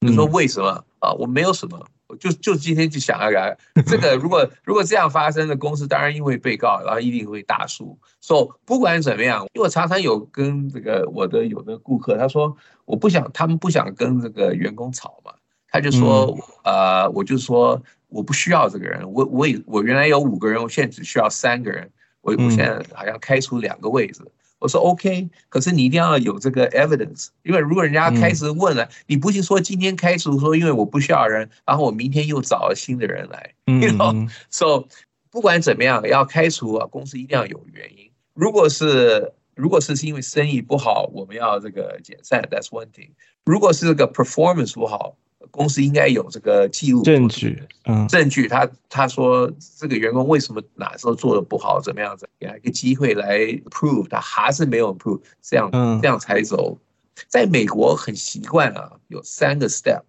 [0.00, 1.12] 你说为什么啊？
[1.12, 3.56] 我没有什么，我就就今天就想要改。
[3.86, 7.96] 这个如果如果这样发生的公司，当然因为被告，然后一定会大输。
[8.20, 15.32] 所以不管怎么样，因为我常常有跟这个我的有的顾客，他说我不想，他们不想跟这个员工吵嘛，
[15.68, 17.80] 他就说呃，我就说。
[18.08, 21.90] 我不需要这个人，我我我原来有五个人，我现在只需要三个人，
[22.22, 24.22] 我我现在好像开除两个位置。
[24.58, 34.84] 我说 OK，可是你一定要有这个 evidence，因为如果人家开始问了，你不是说今天开除说因为我不需要人，然后我明天又找了新的人来，嗯，so
[35.30, 38.10] 不管怎么样要开除啊，公司一定要有原因。
[38.34, 43.10] 如果是如果是是因为生意不好，我们要这个解散，that's one thing。
[43.44, 45.14] 如果是这个 performance 不好。
[45.50, 48.46] 公司应该有这个记录证据，嗯，证据。
[48.48, 53.38] 他他说这个员工为什么哪时候做的不好，怎么样子，给他一个机会来
[53.70, 55.70] prove 他还是没有 prove，这样
[56.02, 56.78] 这样才走。
[57.26, 60.02] 在美国很习惯啊，有三个 step，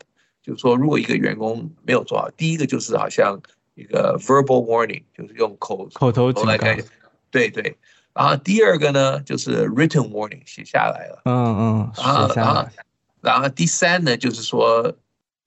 [0.43, 3.39] 就是说如果一个员工没有做好，第一个就是好像
[3.75, 6.67] 一个 verbal warning，就是用口口头警告，
[7.31, 7.75] 对对。
[8.13, 12.71] 然后第二个呢，就是 written warning，写下来了，嗯嗯，写下来。
[13.21, 14.95] 然后第三呢，就是说。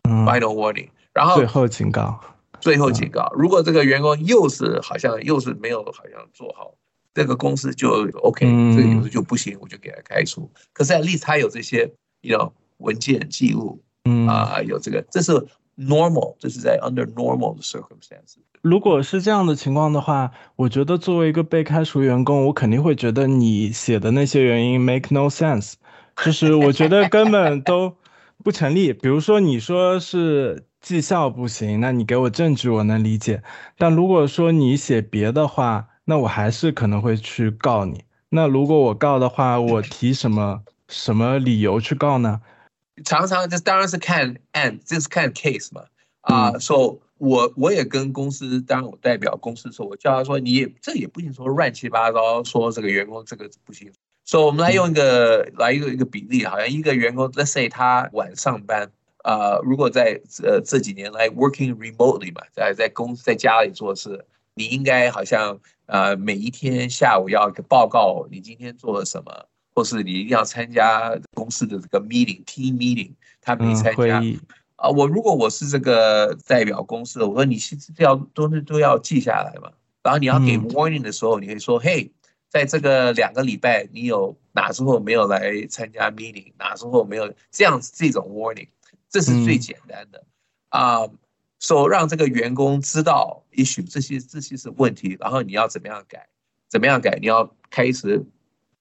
[0.04, 2.20] Final warning，然后最后警告，
[2.60, 3.32] 最后警告。
[3.34, 6.74] 如果这个员工又是好像又是没有好像做好，
[7.14, 10.50] 这个公司就 OK，这个公司就不行，我就给他开除。
[10.72, 11.90] 可是 at least 他有这些
[12.22, 15.32] ，know 文件记录，嗯啊，有这个，这是
[15.76, 18.42] normal，这是在 under normal 的 circumstances。
[18.60, 25.74] 如果是这样的情况的话，我觉得作为一个被开除员工，我肯定会觉得你写的那些原因 make no sense，
[26.24, 27.96] 就是我觉得根本都。
[28.42, 28.92] 不成立。
[28.92, 33.42] 比如说，你说是绩效不行，那你给我证据，我能理解。
[33.78, 38.05] 但如果说你写别的话，那我还是可能会去告你。
[38.31, 42.40] 那如果我告的话，我提什么什么理由去告呢？
[43.05, 45.83] 常常这当然是看案，这是看 case 嘛。
[46.22, 53.92] 啊，说我我也跟公司，当然我代表公司说，我叫他说，你也这也不行说乱七八糟，说这个员工这个不行。
[54.24, 58.90] 所以我们来用一个来一个一个比例，好像一个员工，let's say 他晚上班，
[59.24, 74.22] 啊，如果在呃这几年来 working remotely 嘛，在在公司在家里做事，你应该好像呃每一天下午要报告你今天做了什么，或是你一定要参加公司的这个 meeting team meeting，他没参加。
[74.76, 79.70] 啊，我如果我是这个代表公司的，我说你是要都是都要记下来嘛。
[80.02, 82.11] 然后你要给 warning 的时候，你可以说，嘿，
[82.52, 88.68] 在这个两个礼拜，你有哪时候没有来参加 meeting，哪时候没有这样子这种 warning，
[89.08, 90.22] 这是最简单的
[90.68, 91.08] 啊。
[91.60, 96.28] 说让这个员工知道 issue 这些这些是问题，然后你要怎么样改，
[96.68, 98.22] 怎么样改，你要开始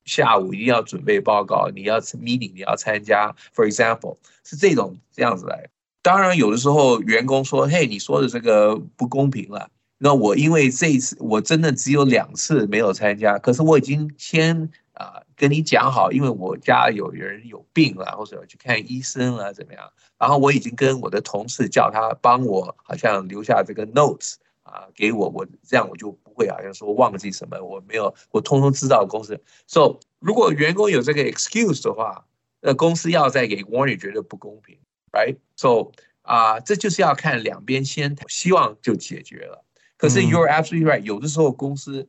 [0.03, 5.69] 下午一定要准备报告，你要 meeting 你要参加，for example 是这种这样子来。
[6.01, 9.69] 当然，有的时候员工说：“嘿，你说的这个不公平了。”
[10.04, 19.84] 那我因为这一次我真的只有两次没有参加，可是我已经先啊跟你讲好，因为我家有人有病了，或者去看医生了，怎么样？
[20.18, 29.40] 然后我已经跟我的同事叫他帮我，好像留下这个 notes 啊，给我，我这样我就不会好像说忘记什么，我没有，我通通知道公司。
[29.68, 32.26] So 如果员工有这个 excuse 的话，
[32.60, 34.80] 那公司要再给 warning，觉得不公平。
[35.12, 35.92] Right, so
[36.24, 39.64] 啊，这就是要看两边先希望就解决了。
[40.02, 42.08] 可是 you're absolutely right，有的时候公司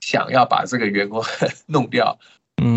[0.00, 1.22] 想要把这个员工
[1.68, 2.18] 弄掉，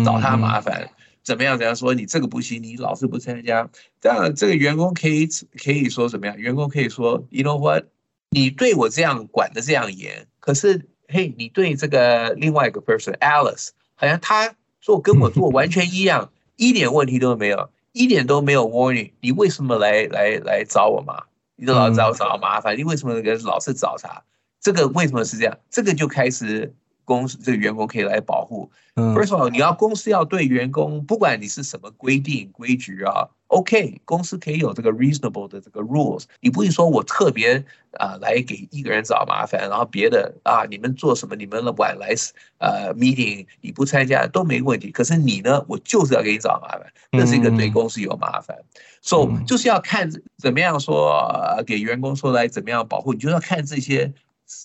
[0.04, 0.90] 找他麻烦，
[1.22, 1.56] 怎么样？
[1.56, 3.66] 怎样说你这个不行，你老是不参加，
[4.02, 5.26] 这样这个员工可以
[5.64, 6.36] 可以说怎么样？
[6.36, 7.84] 员工可以说，You know what？
[8.28, 17.70] 你对我这样管的这样严，可是嘿，你对这个另外一个 person Alice，好像他做跟我做完全一样，一点问题都没有。
[17.92, 21.24] 一点都没有 warning，你为什么来来来找我嘛？
[21.56, 24.22] 你都老找我找麻烦，你为什么老是找他？
[24.60, 25.58] 这个为什么是这样？
[25.70, 26.74] 这个就开始。
[27.02, 28.70] 公司这个员工可以来保护。
[28.94, 36.26] First of all，你要公司要对员工，不管你是什么规定规矩啊，OK，公司可以有这个 reasonable 的这个 rules。
[36.38, 37.64] 你不会说我特别
[37.98, 42.14] 啊来给一个人找麻烦，然后别的啊你们做什么，你们晚来
[42.58, 44.92] 呃 meeting 你不参加都没问题。
[44.92, 48.56] 可是你呢，我就是要给你找麻烦，那是一个对公司有麻烦。
[49.02, 54.12] So 就是要看怎么样说给员工说来怎么样保护，你就要看这些。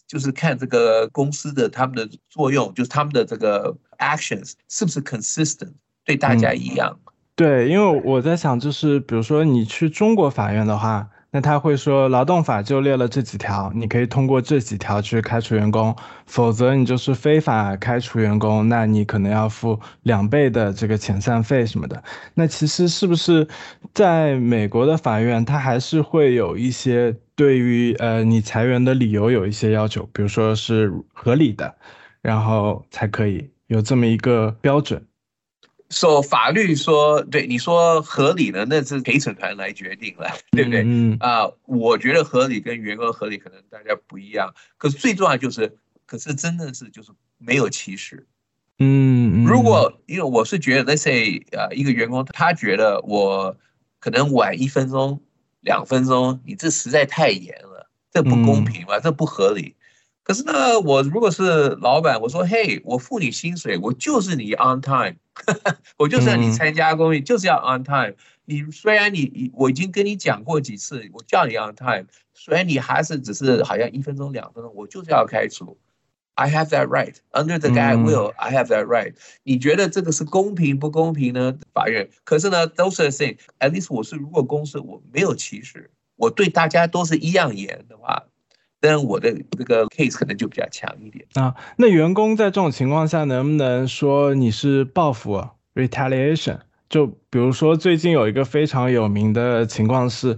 [0.08, 7.00] 就是看这个公司的他们的作用，就是他们的这个 actions 是不是 consistent，对大家一样。
[7.36, 11.10] 对，因为我在想，就是比如说你去中国法院的话。
[11.36, 15.94] 那他会说，劳动法就列了这几条，你可以通过这几条去开除员工，
[16.26, 22.02] 否则你就是非法开除员工，那你可能要付两倍的这个遣散费什么的。
[22.36, 23.46] 那其实是不是
[23.94, 31.76] 在美国的法院，他还是会有一些对于呃你裁员的理由有一些要求，比如说是合理的，
[32.22, 35.06] 然后才可以有这么一个标准。
[35.90, 40.84] 说法律说对你说合理的，那是陪审团来决定了，对不对？
[40.84, 44.54] 嗯啊，我觉得合理跟员工合理可能大家不一样。
[44.78, 48.28] 可是最重要就是，可是真的是就是没有歧视。
[48.80, 53.56] 嗯，如果因为我是觉得，let's say 啊，一个员工他觉得我
[54.00, 55.22] 可能晚一分钟、
[55.62, 59.76] 两分钟，你这实在太严了，这不公平嘛，这不合理。
[60.26, 65.16] 可是呢，我如果是老板，我说，嘿，我付你薪水，我就是你 on time。
[65.98, 68.16] 我就是要你参加公益，就是要 on time。
[68.46, 75.78] 你虽然你我已经跟你讲过几次，我叫你 on time，虽然你还是只是好像一分钟两分钟，我就是要开除。
[76.34, 78.34] I have that right under the guy will.
[78.38, 79.14] I have that right。
[79.44, 81.56] 你觉得这个是公平不公平呢？
[81.72, 83.38] 法院，可是呢都是 same。
[83.60, 88.24] At least 我是如果公司我没有歧视，我对大家都是一样严的话。
[88.80, 91.56] 但我的这个 case 可能就比较强一点啊。
[91.78, 96.60] 那员工在这种情况下能不能说你是报复 retaliation？
[96.88, 100.38] 就比如说最近有一个非常有名的情况是，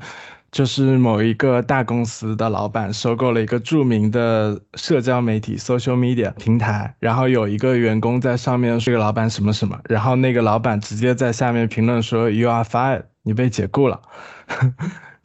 [0.50, 14.02] 就是某一个大公司的老板收购了一个著名的社交媒体 social media 平台，然后有一个员工在上面说个老板什么什么，然后那个老板直接在下面评论说 you are fired，你被解雇了。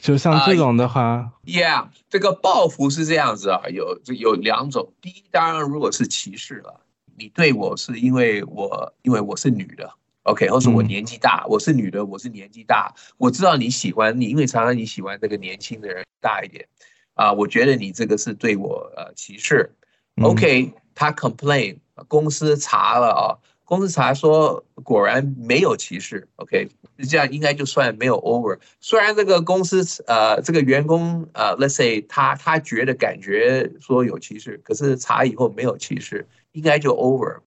[0.03, 4.93] 就像这种的话，Yeah，这个报复是这样子啊，有有两种。
[5.01, 6.81] 第一，当然如果是歧视了，
[7.17, 9.89] 你对我是因为我因为我是女的
[10.25, 16.67] ，OK，或是我年纪大，我是女的，我是年纪大，我知道你喜欢你，因为常常你喜欢这个年轻的人大一点，
[17.15, 19.73] 啊，我觉得你这个是对我呃歧视
[20.21, 21.79] ，OK，他 complain，
[22.09, 23.39] 公司查了啊。
[23.73, 26.69] 公司查说果然没有歧视，OK，
[27.09, 28.59] 这样应该就算没有 over。
[28.81, 37.39] 虽然这个公司呃这个员工呃，let's say 他他觉得感觉说有歧视，可是查以后没有歧视，应该就 over。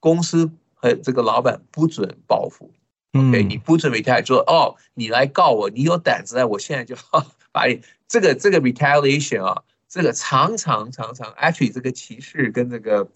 [0.00, 2.70] 公司和这个老板不准报复
[3.12, 6.96] ，OK，你不准 retaliate，说哦你来告我，你有胆子啊，我现在就
[7.52, 13.06] 把你这个这个 retaliation 啊，这个常常常常 actually 这个歧视跟这个。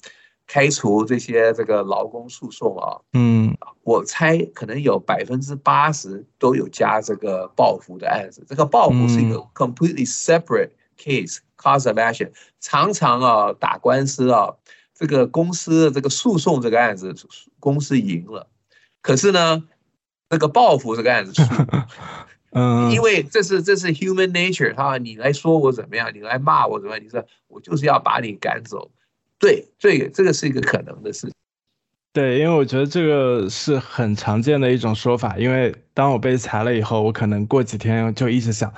[0.47, 8.45] 开除这些这个劳工诉讼啊，嗯，我猜可能有百分之八十都有加这个报复的案子。
[8.47, 12.31] 这个报复是一个 completely separate case cause of action。
[12.61, 14.55] 常常啊打官司啊，
[14.95, 17.15] 这个公司的这个诉讼这个案子
[17.59, 18.49] 公司赢了，
[19.01, 19.63] 可是呢，
[20.29, 21.43] 这个报复这个案子输，
[22.53, 28.91] 嗯，因为这是这是 human nature 哈，你来说我怎么样，你来骂我怎么样，你说我就是要把你赶走。
[29.43, 31.33] 对，这个这个是一个可能的事情。
[32.13, 35.37] 对，因为我觉得这个是很常见的一种说法。
[35.37, 38.73] 因为当我被裁了以后，我可能过几天就一直想，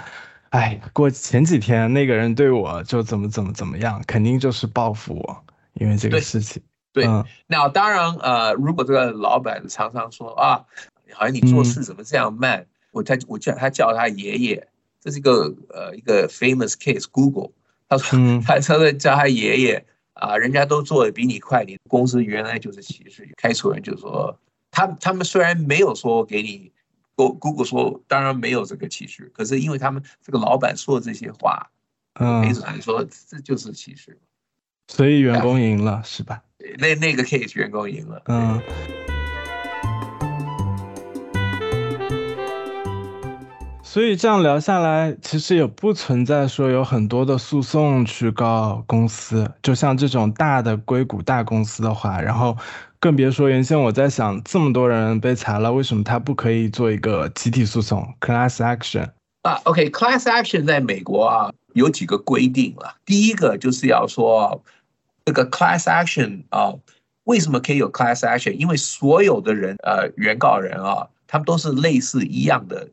[0.48, 5.44] 哎，过前几天那个人对我就怎么怎么怎么样，肯定就是报复我，
[5.74, 6.62] 因为这个事情。
[6.94, 7.04] 对，
[7.46, 10.64] 那当然，呃，如果这个老板常常说啊，
[11.12, 14.66] 好像你做事怎么这样慢，我他我叫他叫他爷爷，
[15.02, 17.50] 这是一个呃一个 famous case，Google，
[17.86, 19.84] 他说他他在叫他爷爷。
[20.14, 24.38] 啊，人家都做的比你快，你公司原来就是歧视，开除人就是说
[24.70, 26.72] 他他们虽然没有说给你
[27.14, 31.70] ，Google 说当然没有这个歧视，可是因为他们这个老板说这些话，
[32.14, 34.18] 嗯，没准说这就是歧视，
[34.88, 36.42] 所以员工赢了是吧？
[36.78, 38.60] 那那个 case 员工赢了，嗯。
[43.94, 52.56] 所以这样聊下来，其实也不存在说有很多的诉讼去告公司，就像这种大的硅谷大公司的话，然后
[52.98, 59.10] 更别说原先我在想，这么多人被裁了，为什么他不可以做一个集体诉讼 （class action）
[59.42, 62.96] 啊？OK，class action 在美国啊有几个规定了。
[63.06, 64.60] 第一个就是要说
[65.24, 66.74] 这个 class action 啊，
[67.22, 68.54] 为什么可以有 class action？
[68.54, 72.88] 因为所有的人呃原告人啊，他们都是类似一样的。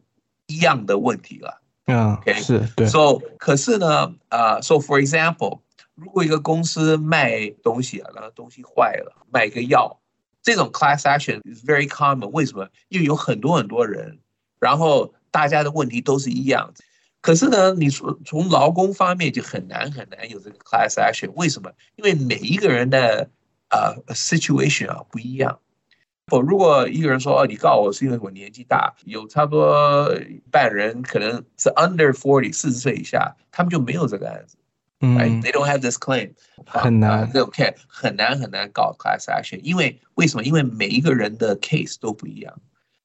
[0.52, 2.88] 一样的问题了，嗯，OK，是对。
[2.88, 5.60] So，可是呢，啊，So for example，
[5.96, 10.00] 如果一个公司卖东西啊，然后东西坏了，卖个药，
[10.42, 12.28] 这种 class action is very common。
[12.30, 12.68] 为什么？
[12.90, 14.20] 因为有很多很多人，
[14.60, 16.74] 然后大家的问题都是一样。
[17.22, 21.32] 可是呢，你说从劳工方面就很难很难有这个 class action。
[21.36, 21.72] 为什么？
[21.96, 23.30] 因为每一个人的
[23.70, 25.60] 啊 situation 啊不一样。
[26.28, 30.10] 我如果一个人说哦，你告我是因为我年纪大，有差不多
[30.50, 34.56] 半人可能是 under forty 四十岁以下，他们就没有这个案子，
[35.02, 36.32] 嗯，they don't have this claim，
[36.66, 40.44] 很难，OK，很难很难搞 class action，因为为什么？
[40.44, 42.54] 因为每一个人的 case 都不一样，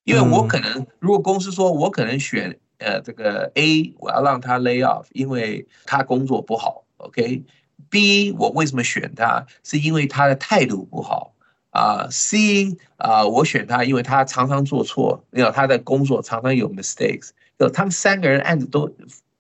[0.05, 9.45] 因为我可能如果公司说我可能选呃这个 A，我要让他 lay off，因为他工作不好，OK，B 我为什么选他？
[9.65, 11.33] 是因为他的态度不好。
[11.77, 18.91] 啊，C 啊，我选他，因为他常常做错，有他的工作常常有 mistakes，就他们三个人案子都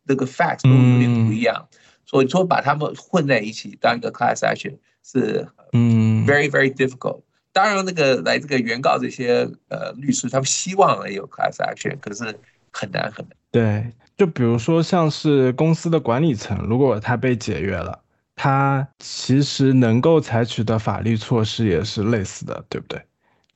[0.05, 1.67] 那个 facts 都有点不一样，
[2.05, 7.23] 所以说把他们混在一起当一个 class action 是嗯 very very difficult。
[7.53, 12.25] 当然，那个来这个原告这些呃律师，他们希望有 class action，可是
[12.71, 13.37] 很难很难。
[13.51, 18.03] 对，就比如说像是公司的管理层，如果他被解约了。
[18.37, 23.03] 他其实能够采取的法律措施也是类似的，对不对？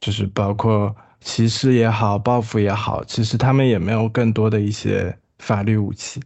[0.00, 6.22] 就是包括歧视也好，报复也好，其实他们也没有更多的一些法律武器。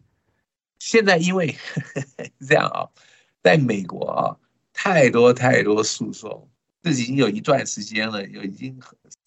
[0.78, 1.54] 现在因为
[2.48, 2.86] 这样啊，
[3.42, 4.36] 在美国啊，
[4.72, 6.48] 太多太多诉讼，
[6.80, 8.78] 这已经有一段时间了，有已经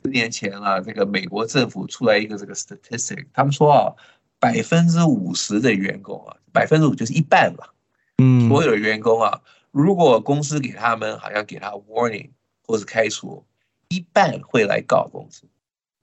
[0.04, 0.82] 十年前了。
[0.82, 3.92] 这个美国政府出来一个这个 statistic，他们说啊，
[4.40, 7.74] 百分之五十的员工啊，百分之五就是一半吧。
[8.18, 9.42] 嗯，所有的员工啊，
[9.72, 12.30] 如果公司给他们好像给他 warning
[12.66, 13.46] 或是开除，
[13.90, 15.44] 一半会来告公司，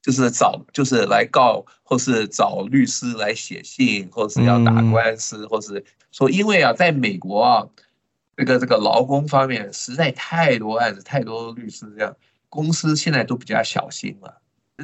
[0.00, 7.66] 就是找就是来告，或是找律师来写信，或是要打官司，或是说因为啊，在美国啊，
[8.36, 12.16] 这个这个劳工方面实在太多案子，太多律师这样，
[12.48, 14.40] 公司现在都比较小心了，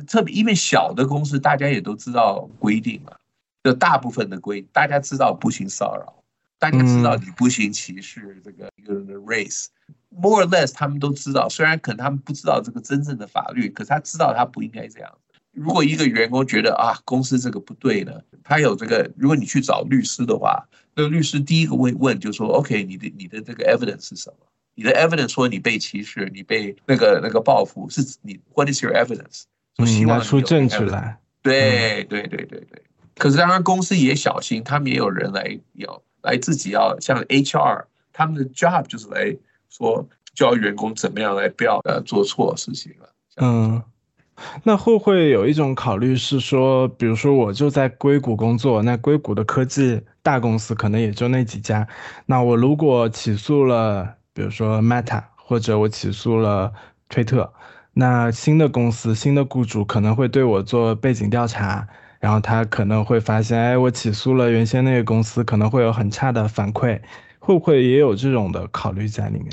[0.06, 3.20] 特别因为小的公司大家也都知道规定了，
[3.62, 6.19] 就大部分的规大家知道不行骚扰。
[6.60, 15.10] 大家知道你不行歧视这个一个人的 race，more or less 他们都知道，虽然可能他们不知道这个真正的法律，可是他知道他不应该这样。
[15.52, 18.12] 如果一个员工觉得啊公司这个不对呢，
[18.44, 20.62] 他有这个，如果你去找律师的话，
[20.94, 24.46] 那律师第一个会问就说，OK，你的你的这个 evidence 是什么？
[24.74, 29.44] 你的 evidence 说你被歧视，你被那个那个报复，是你 What is your evidence？
[29.78, 31.18] 嗯，拿出证据来。
[31.42, 32.82] 对对对对对。
[33.16, 39.36] 可是当然公司也小心，他们也有人来要来自己要像 HR，他们的 job 就是来
[39.68, 43.08] 说教员工怎么样来不要呃做错事情了。
[43.36, 43.82] 嗯。
[44.64, 51.86] 那会不会有一种考虑是说，比如说我就在硅谷工作，那硅谷的科技大公司可能也就那几家，
[52.24, 56.72] 那我如果起诉了，比如说 Meta，或者我起诉了
[57.10, 57.52] 推特，
[57.92, 61.86] 那新的公司、新的雇主可能会对我做背景调查，
[62.20, 67.00] 然后他可能会发现，哎，我起诉了原先那个公司，可能会有很差的反馈，
[67.40, 69.50] 会不会也有这种的考虑在里面？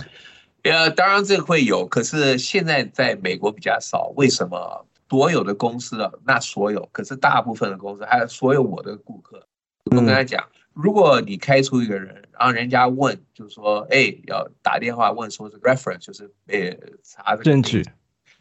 [0.63, 4.11] 呃，当然这个会有，可是现在在美国比较少。
[4.15, 4.86] 为什么？
[5.09, 9.41] 所有的公司啊，那所有，可是大部分的公司，还有所有我的顾客，
[9.86, 10.43] 我跟他讲，
[10.74, 17.86] 如果你开除一个人，然后人家问，就是说，哎，要打电话问说是 reference，就是被查证据，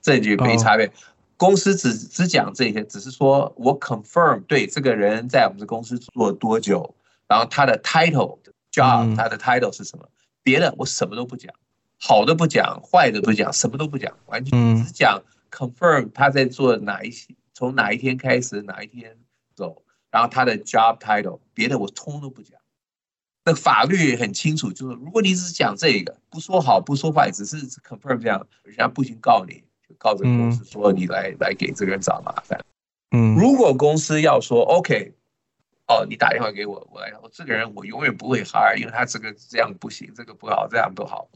[0.02, 0.90] 证据被查阅，
[1.36, 6.94] 公司只只讲这些，只是说我 confirm 对这个人在我们的公司做多久，
[7.28, 8.38] 然后他的 title
[8.72, 10.08] job，他的 title 是什么，
[10.42, 11.52] 别的我什么都不讲。
[11.98, 19.16] 好的不讲，坏的不讲，什么都不讲，完全只讲 confirm 他在做哪一些，从哪一天开始，哪一天
[19.54, 22.58] 走，然后他的 job title，别的我通都不讲。
[23.44, 29.65] 那法律很清楚，就是如果你只讲这个，不说好不说坏，只是 confirm 这样，人家不行告你，就
[29.98, 32.58] 告这个公司说你来来给这个人找麻烦。
[33.10, 35.12] 嗯，如果公司要说 OK，
[35.86, 41.28] 哦，你打电话给我，我来，我这个人我永远不会 hire，因为他这个这样不行，这个不好，这样不好。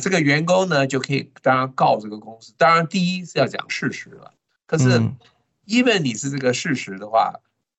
[0.00, 2.54] 这个员工呢，就可以当然告这个公司。
[2.56, 4.32] 当然，第一是要讲事实了。
[4.66, 5.00] 可是
[5.66, 7.34] ，even 你是这个事实的话，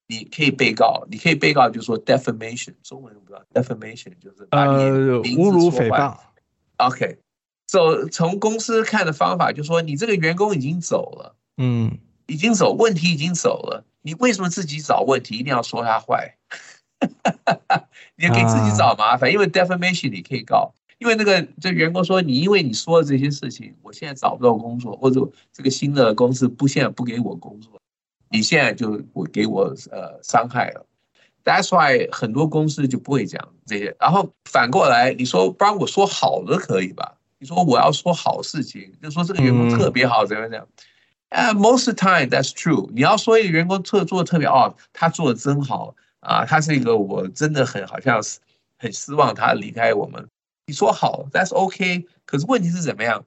[0.08, 1.08] 你可以被告。
[1.10, 6.18] 你可以被告，就说 defamation，中文不知道 defamation 就是呃侮辱诽谤。
[7.72, 11.98] OK，so 从公司看的方法，就说你这个员工已经走了，嗯，
[12.28, 15.38] 已经走，问题已经走了，你为什么自己找问题？
[15.38, 16.36] 一定要说他坏，
[18.18, 19.32] 你给自己找麻烦。
[19.32, 20.74] 因为 defamation 你可以告。
[21.00, 27.82] 因为那个这员工说你因为你说的这些事情，我现在找不到工作，或者这个新的公司不现在不给我工作，
[28.30, 30.86] 你现在就我给我呃伤害了。
[31.44, 33.96] That's why 很多公司就不会讲这些。
[34.00, 37.18] 然后反过来你说帮我说好的可以吧？
[37.42, 40.68] 你说我要说好事情，就说这个员工特别好怎么样？
[41.30, 42.88] 啊，most time that's true。
[42.94, 48.38] 你要说一个员工特做的特别哦，他做的真好啊，他是一个我真的很好像是
[48.78, 50.28] 很失望他离开我们。
[50.68, 52.06] 你说好，That's OK。
[52.26, 53.26] 可是问题是怎么样？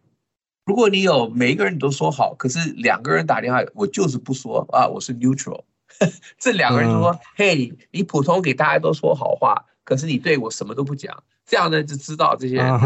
[0.64, 5.64] 如果你有每一个人你都说好，可是两个人打电话，我就是不说啊，我是 neutral。
[6.38, 12.80] 这两个人就说，嘿，你普通给大家都说好话，可是你对我什么都不讲，这样呢就知道这些人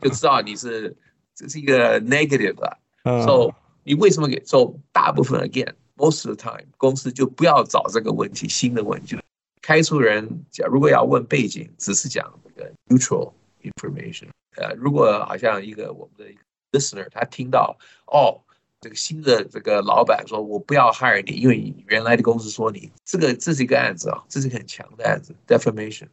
[0.00, 0.96] 就知道你是
[1.34, 2.78] 这是一个 negative 了。
[3.02, 9.18] So 你为什么给？So 大部分 again most of the time 公司就不要找这个问题，新的问题，
[9.60, 10.44] 开除人。
[10.50, 13.32] 讲如果要问背景，只是讲这个 neutral。
[13.80, 16.32] information，呃，如果好像一个我们的
[16.78, 17.76] listener，他听到
[18.06, 18.40] 哦，
[18.80, 26.06] 这个新的这个老板说我不要 hire 你，因为原来的公司说你这个这是一个案子啊，这是很强的案子，defamation。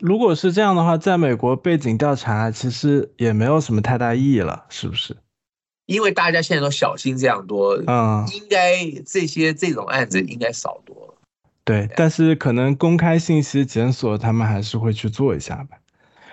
[0.00, 5.16] 如果是这样的话，在美国背景调查其实也没有什么太大意义了，是不是？
[5.86, 11.14] 因为大家现在都小心这样多，嗯，应该这些这种案子应该少多了。
[11.64, 15.76] 对，但是可能公开信息检索，他们还是会去做一下吧。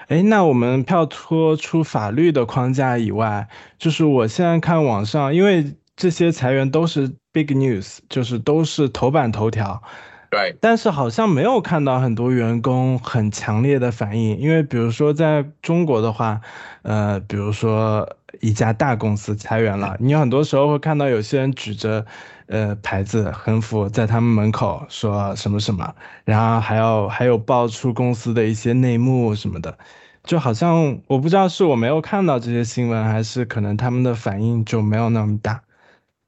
[0.07, 3.47] 哎，那我们跳脱出法律的框架以外，
[3.78, 9.82] 就是我现在看网上，因为这些裁员都是 big news，就是都是头版头条。
[10.30, 10.55] 对。
[10.59, 16.41] 但是好像没有看到很多员工很强烈的反应，因为比如说在中国的话，
[16.82, 18.07] 呃，比如说
[18.41, 22.05] 一家大公司裁员了，你很多时候会看到有些人举着
[22.47, 25.93] 呃牌子横幅在他们门口说什么什么，
[26.25, 29.78] 然后还要还有爆出公司的一些内幕什么的。
[30.23, 35.61] 就好像我不知道是我没有看到这些新闻，还是可能他们的反应就没有那么大。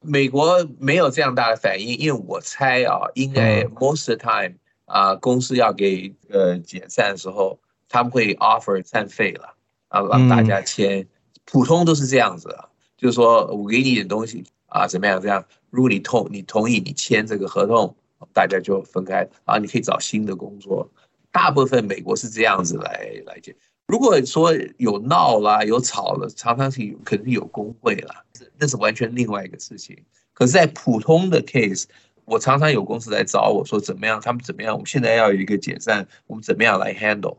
[0.02, 9.54] 美国没有这样大的反应，因为我猜啊，应该 most time 啊，公司要给呃解散的时候，他们会 offer 散费了
[9.90, 11.06] 啊，让大家签。
[11.46, 15.20] 普通都是这样子啊，就是说我给你点东西啊，怎么样？
[15.20, 17.96] 这样，如果你同你同意你签这个合同，
[18.34, 20.90] 大家就分开啊，你可以找新的工作。
[21.32, 23.56] 大部分美国是这样子来来解。
[23.90, 28.24] 如果说有闹啦、有吵了，常常是有肯定有工会啦，
[28.60, 29.98] 那是完全另外一个事情。
[30.32, 31.86] 可是，在普通的 case，
[32.24, 37.38] 我常常有公司来找我说怎么样，他们怎么样，我们现在要有一个解散，我们怎么样来 handle？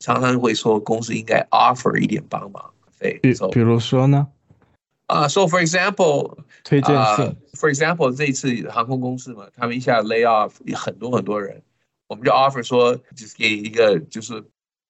[0.00, 3.18] 常常会说公司应该 offer 一点帮忙，对。
[3.22, 4.26] 比比如说呢？
[5.06, 7.36] 啊，So for example，推荐信。
[7.52, 11.62] For example，这一次航空公司嘛，他们一下 lay off 很多很多人，
[12.06, 14.42] 我们就 offer 说，就是给一个就是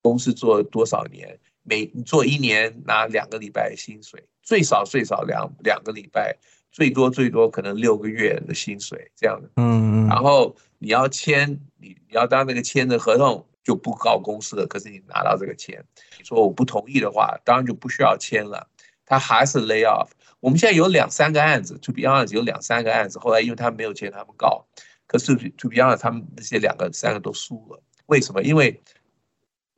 [0.04, 6.36] 公司做多少年，每做一年拿两个礼拜薪水，最少最少两两个礼拜，
[6.70, 9.48] 最多最多可能六个月的薪水这样的。
[9.56, 10.06] 嗯嗯。
[10.06, 15.82] 然后你要签，你你要当那个签的合同就不告公司了，可是你拿到这个钱，
[16.18, 18.68] 你说我不同意的话，当然就不需要签了。
[19.06, 20.10] 他还是 lay off。
[20.40, 23.18] 我们现在有两三个案子，to be honest，有两三个案子。
[23.18, 24.66] 后来因为他没有钱，他们告。
[25.06, 27.82] 可是 to be honest，他们那些两个、三个都输了。
[28.06, 28.42] 为什么？
[28.42, 28.78] 因为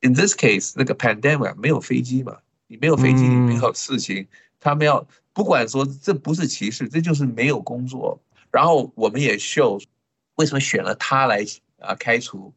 [0.01, 2.37] in this case，那个 pandemic 没有飞机嘛，
[2.67, 4.27] 你没有飞机，你没有事情。
[4.59, 8.19] 他们要不管说这不是歧视，这就是没有工作。
[8.51, 9.81] 然后我们也 show
[10.35, 11.45] 为什么选了他来
[11.79, 12.53] 啊开除。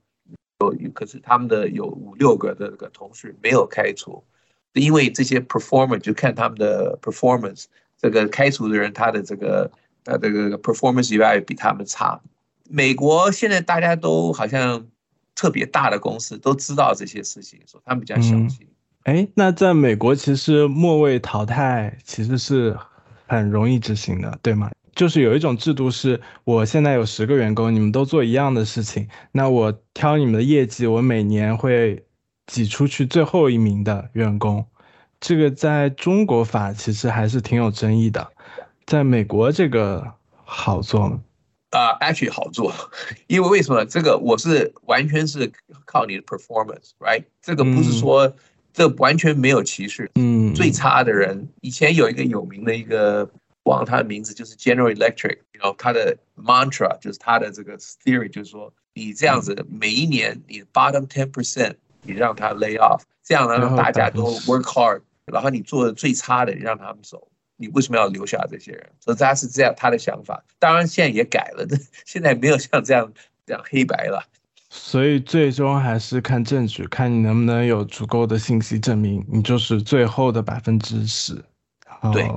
[0.58, 4.22] 有可是他们的有五六个的这个同事没有开除。
[4.74, 7.64] 因为这些 performer 就看他们的 performance，
[7.98, 9.70] 这个开除的人他的这个
[10.04, 12.20] 呃这个 performance 以外比他们差。
[12.68, 14.86] 美国现在大家都好像
[15.40, 18.68] 特别大的公司都知道这些事情，所以他们比较小心。
[19.04, 22.76] 哎，那在美国其实末位淘汰其实是
[23.26, 24.70] 很容易执行的，对吗？
[24.94, 32.04] 就是有一种制度是，我现在有十个员工，你们都做一样的事情，那我挑你们的业绩，我每年会。
[32.46, 34.66] 挤出去最后一名的员工，
[35.20, 38.26] 这个在中国法其实还是挺有争议的。
[38.86, 41.20] 在美国这个好做吗？
[41.70, 42.72] 啊，actually 好做，
[43.28, 43.84] 因为为什么？
[43.84, 45.50] 这个我是完全是
[45.84, 47.24] 靠你的 performance，right？
[47.40, 48.32] 这个不是说
[48.72, 50.10] 这完全没有歧视。
[50.14, 53.28] 嗯，最差的人，以前有一个有名的一个，
[53.64, 61.74] 忘了他的名字，就是 General Electric，然后他的 mantra 就是他的这个 theory，就是说你这样子每一年你 bottom ten percent。
[62.02, 67.28] 你让他 lay off，这样呢让大家都 work hard，然后你做的最差的，你让他们走，
[67.60, 68.90] 你为什么要留下这些人？
[68.98, 70.42] 所以他是这样他的想法。
[70.58, 71.66] 当然现在也改了，
[72.06, 73.12] 现在没有像这样
[73.46, 74.24] 这样黑白了。
[74.70, 81.44] 所以最终还是看证据，看你能不能有足够的信息证明你就是最后的百分之十。
[82.12, 82.28] 对。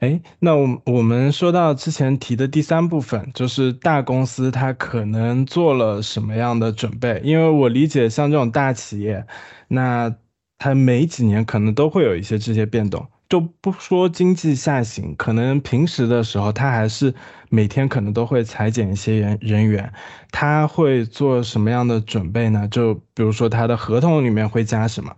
[0.00, 7.18] 哎，那我我们说到之前提的第三部分，就是大公司它可能做了什么样的准备？
[7.24, 9.26] 因为我理解，像这种大企业，
[9.68, 10.14] 那
[10.58, 17.12] 它每几年可能都会有一些这些变动，就不说经济下行，可能平时的时候，他还是
[17.48, 19.92] 每天可能都会裁减一些人人员，
[20.30, 22.66] 他会做什么样的准备呢？
[22.68, 25.14] 就比如说他的合同里面会加什么？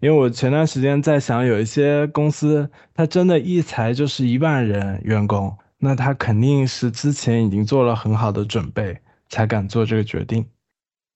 [0.00, 8.98] 因为我前段时间在想，有一些公司，他真的一裁就是一万人员工，那他肯定是之前已经做了很好的准备，
[9.28, 10.46] 才敢做这个决定。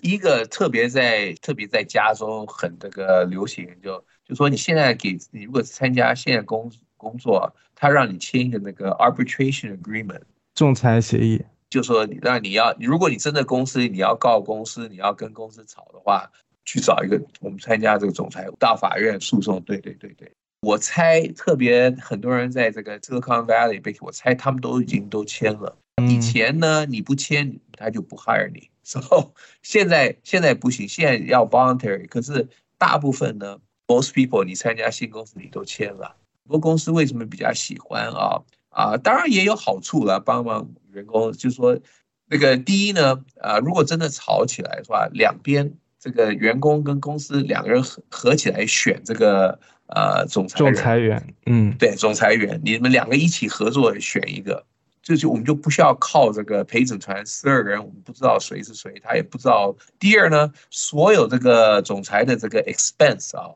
[0.02, 10.22] 一个特别在特别在加州很这个流行，就就说你现在给你如果参加现在工工作，他让你签一个那个 arbitration agreement
[10.54, 16.30] 仲裁协议，就说你让你要，如果你真的公司你要告公司，你要跟公司吵的话。
[16.66, 19.60] 去找一个，我们参加这个仲裁大法院诉讼。
[19.64, 25.76] 对对对对，我猜特别很多人在这个 Silicon Valley 被我猜他们都已经都签了。
[26.08, 28.70] 以前呢，你不签他就不 hire 你。
[28.94, 32.08] 然后现在现在不行，现在要 voluntary。
[32.08, 32.48] 可是
[32.78, 36.16] 大部分呢，most people 你参加新公司你都签了。
[36.44, 38.96] 很多公司为什么比较喜欢啊啊？
[38.96, 41.32] 当然也有好处了，帮忙员工。
[41.32, 41.78] 就是说
[42.26, 45.74] 那个第一呢，啊，如果真的吵起来的话，两边。
[45.96, 54.66] 这个员工跟公司两个人合合起来选这个呃总裁总裁员，嗯，对，总裁员，你们两个一起合作选一个，
[55.02, 59.74] 就就我们就不需要靠这个陪审团十二个人，我们不知道谁是谁，他也不知道。
[59.98, 63.48] 第二呢，所有这个总裁的这个 expense 啊，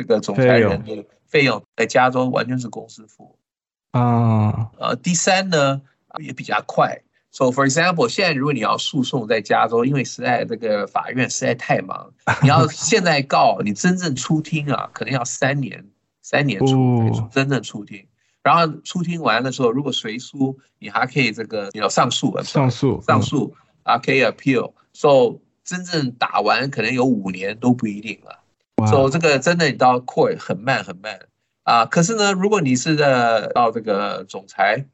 [0.00, 3.36] 这个总裁人的费用在加州完全是公司付
[3.90, 4.70] 啊。
[4.78, 5.82] 呃，第三呢
[6.18, 6.98] 也比较快。
[7.30, 15.84] So for example，现在如果你要诉讼在加州，因为实在这个法院实在太忙，你要 现在告你真正出庭啊，可能要三年，
[16.22, 18.06] 三年出真正出庭。
[18.42, 24.72] 然后出庭完的时候，如果谁输，你还可以这个你要上诉，上诉，上诉啊，可以 appeal。
[24.94, 28.39] So 真正打完可能有五年都不一定了。
[28.86, 31.20] So 这个真的你到 court 很慢很慢
[31.64, 31.86] 啊。
[31.86, 34.86] 可是呢，如果你是在到这个总裁。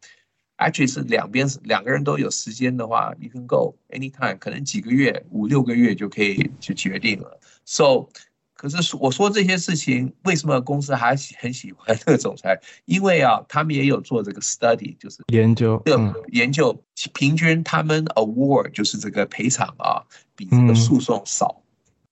[0.59, 7.39] Actually 是两边是两个人都有时间的话，you can go anytime，可能几个月五六个月就可以就决定了。
[7.66, 8.09] So，
[8.55, 12.59] 可是我说这些事情，为什么公司还很喜欢这个总裁？
[12.87, 15.82] 因为啊，他们也有做这个 study，就是研究，
[16.32, 16.82] 研究
[17.12, 20.01] 平均他们 award 就是这个赔偿啊，
[20.34, 21.61] 比这个诉讼少，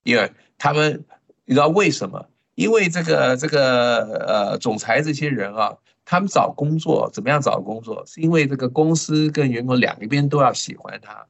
[0.02, 1.02] 因为他们
[1.44, 2.26] 你知道为什么？
[2.54, 11.26] 因为这个这个呃总裁这些人啊，他们找工作怎么样找工作，是因为这个公司跟员工两边都要喜欢他。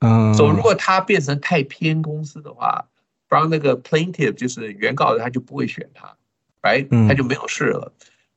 [0.00, 2.86] 嗯，所以如果他变成太偏公司的话，
[3.28, 6.16] 不然那个 plaintiff 就是原告人他就不会选他，
[6.60, 7.92] 哎，他就没有事了。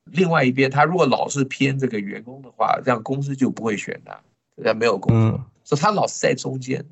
[0.06, 4.20] 另外一边，他如果老是偏这个员工的话，这样公司就不会选他，
[4.64, 5.40] 他没有工作。
[5.64, 6.84] 所以他老是在中间。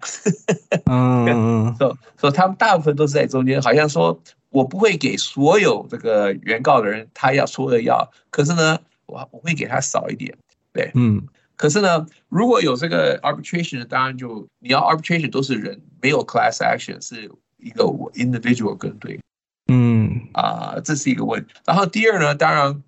[0.87, 10.35] 嗯 嗯，所所以他们大部分都是在中间，好像说我不会给所有这个原告的人他要说的要，可是呢，我我会给他少一点，
[10.73, 11.23] 对，嗯。
[11.57, 19.21] 可是呢，如果有这个 arbitration，当然就你要 arbitration 都是人，没有 class action 是一个 individual 跟对，
[19.71, 21.53] 嗯啊，这是一个问题。
[21.67, 22.83] 然后第二呢，当然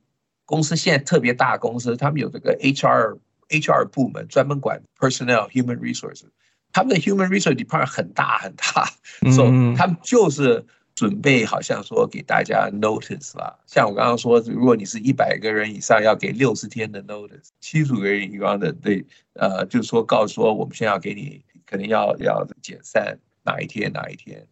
[0.46, 3.18] 公司现在特别大公司，他们有这个 HR
[3.61, 6.30] HR 部门专门管 personnel human resources，
[6.72, 8.88] 他们的 human resource department 很大很大，
[9.30, 10.64] 所以他们就是。
[10.94, 24.46] 准备好像说给大家 notice 啦，像我刚刚说，如果你是一百个人以上，要给六十天的 notice；七十个人以上的，对，呃，就是说告诉说，我们现在要给你，可能要要解散哪一天哪一天。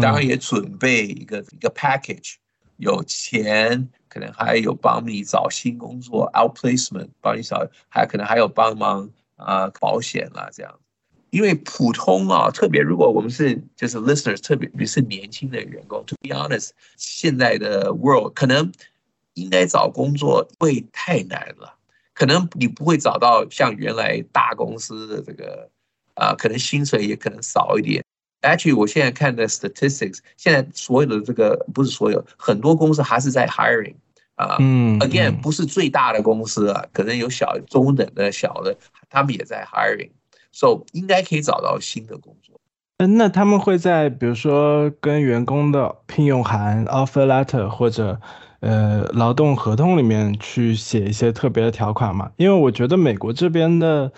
[0.00, 2.36] 当然也准备一个一个 package，
[2.82, 10.80] 有钱，可能还有帮你找新工作 outplacement，帮你找，还可能还有帮忙啊保险啦这样。
[11.30, 18.72] 因为普通啊，特别如果我们是就是 listeners，特别你是年轻的员工，to be honest，现在的 world 可能
[19.34, 21.72] 应该找工作会太难了，
[22.14, 25.70] 可能你不会找到像原来大公司的这个
[26.14, 28.04] 啊，可能薪水也可能少一点。
[28.42, 33.94] Actually，我现在看的 statistics，现在所有的这个不是所有，很多公司还是在 hiring
[34.34, 34.56] 啊。
[34.58, 34.98] 嗯。
[35.00, 38.76] Again，不是最大的公司啊，可能有小中等的小的，
[39.08, 40.10] 他们也在 hiring。
[40.52, 42.60] So 应该可以找到新的工作。
[42.98, 48.20] 嗯，那他们会在比如说跟员工的聘用函 （offer letter） 或者
[48.60, 52.30] 呃劳动合同里面去写一些特别的条款吗？
[52.36, 54.12] 因为我觉得美国这边的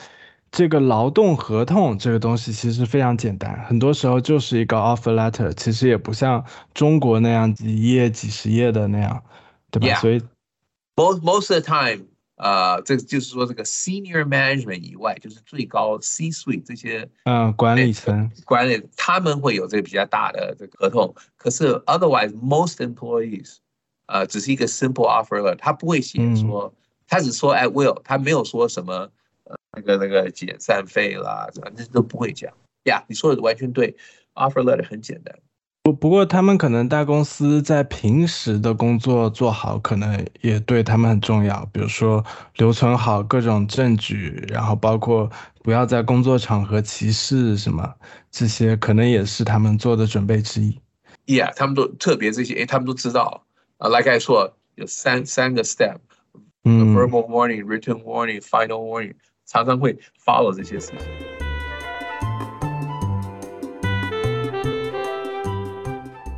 [0.55, 9.21] 这个劳动合同这个东西其实非常简单，很多时候就是一个 offer letter，其实也不像中国那样几页几十页的那样，
[9.73, 9.99] 对吧？
[10.01, 10.21] 所以
[10.95, 12.07] most most of the time。
[12.37, 21.15] 呃，这就是说，这个 senior management 以外，就是最高 C suite 这些，嗯，管理层管理，他们会有这个比较大的这个合同。
[21.37, 23.59] 可是 otherwise most employees，
[24.07, 26.75] 呃，只是一个 simple offer letter，，他不会写说，
[27.07, 29.09] 他只说 at will，他没有说什么
[29.45, 32.53] 呃那个那个解散费啦，反正都不会讲。
[32.85, 33.97] 呀，你说的完全对
[34.35, 35.35] ，offer letter 很简单。
[35.83, 41.69] 不不过，他们可能大公司在平时的工作做好，可能也对他们很重要。
[41.73, 42.25] 比如说，
[42.57, 45.31] 留存好各种证据，然后包括
[45.63, 47.95] 不要在工作场合歧视什么，
[48.31, 50.81] 这些可能也是他们做的准备之一。
[51.27, 53.45] Yeah，他们都特别这些，哎，他们都知道
[53.77, 53.89] 啊。
[53.89, 59.17] Like I 说，有三三个 step，verbal warning，written warning，final warning，
[59.47, 60.99] 常常会 follow 这些事情。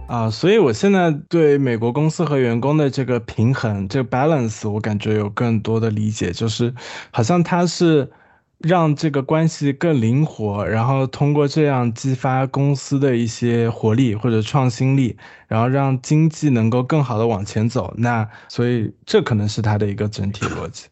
[0.09, 6.73] 啊，所以我现在对美国公司和员工的这个平衡，这个 balance，我感觉有更多的理解，就是
[7.11, 8.09] 好像它是
[8.59, 17.93] 让这个关系更灵活，然后通过这样激发公司的一些活力或者创新力，然后让经济能够更好的往前走。
[17.99, 20.87] 那所以这可能是它的一个整体逻辑。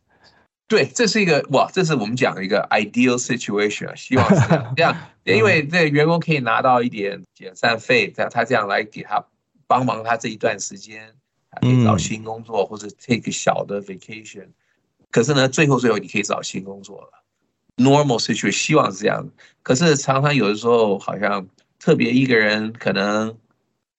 [0.67, 9.23] 对，这是一个哇，这是我们讲的一个 ideal situation，希望是这样， 因为这员工可以拿到一点解散费，这样他这样来给他
[9.67, 11.12] 帮忙他这一段时间，
[11.61, 14.49] 可以找新工作或者 take 小的 vacation。
[15.11, 17.11] 可是呢，最后最后你可以找新工作了。
[17.77, 19.29] Normal situation 希望是这样，
[19.62, 21.47] 可是常常有的时候好像
[21.79, 23.37] 特别一个人可能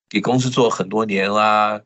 [0.10, 1.80] 给公司做很多年啦，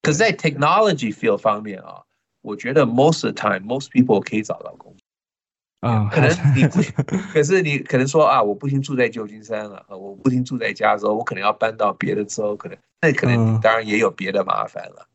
[0.00, 2.05] 可是在 technology field 方面啊。
[2.46, 6.80] 我觉得 most of the time most people 可以找到工作，啊，可能你不，
[7.34, 15.08] 可是你可能说啊，我不行住在旧金山了，我不行住在加州，我可能要搬到别的州，可能那可能当然也有别的麻烦了，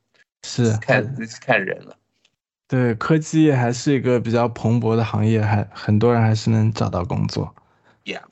[0.44, 1.96] 是看看人了。
[2.68, 7.56] 对，科技业还是一个比较蓬勃的行业，还很多人还是能找到工作。
[8.04, 8.24] Yeah，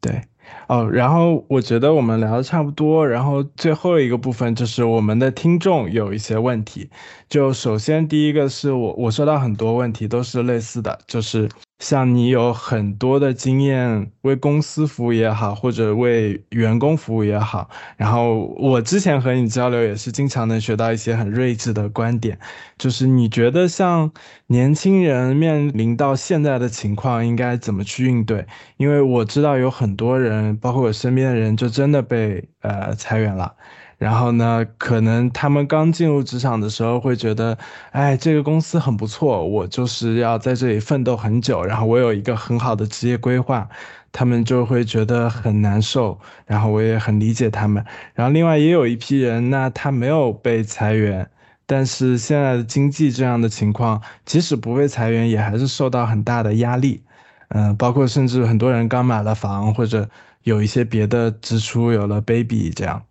[0.00, 0.22] 对。
[0.68, 6.90] 哦，然后我觉得我们聊的差不多，然后最后一个部分就是我们的听众有一些问题。
[7.28, 11.48] 就首先第一个是我我收到很多问题都是类似的，就是。
[11.78, 22.36] 像你有很多的经验，为公司服务也好，或者为员工服务也好，然后我之前和你交流也是经常能学到一些很睿智的观点。
[22.76, 24.10] 就是你觉得像
[24.48, 28.44] 年轻人面临到现在的情况，应该怎么去应对？
[28.76, 33.54] 因为我知道有很多人，包括我身边的人，就真的被呃裁员了。
[33.98, 37.58] 然后呢，可能他们刚进入职场的时候会觉得，
[37.90, 43.68] 哎，这个公司很不错，我就是要在这里奋斗很久，然后我有一个很好的职业规划，
[44.12, 46.16] 他们就会觉得很难受。
[46.46, 47.84] 然后我也很理解他们。
[48.14, 51.28] 然后另外也有一批人，那他没有被裁员，
[51.66, 57.02] 但是现在的经济这样的情况，即使不被裁员，也还是受到很大的压力。
[57.48, 60.08] 嗯，包括甚至很多人刚买了房，或者
[60.44, 63.02] 有一些别的支出，有了 baby 这样。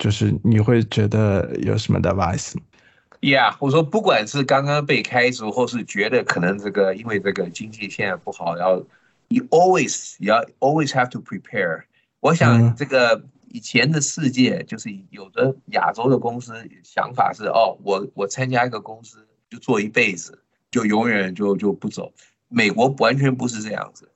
[0.00, 8.82] 就是你会觉得有什么的 advice？Yeah，我说不管是刚刚被开除，或是觉得可能这个因为这个经济现在不好，要
[9.28, 11.82] you always 要 always have to prepare。
[12.20, 22.12] 我想这个以前的世界就是有的亚洲的公司想法是哦，我我参加一个公司就做一辈子，就永远就就不走。
[22.48, 24.09] 美国完全不是这样子。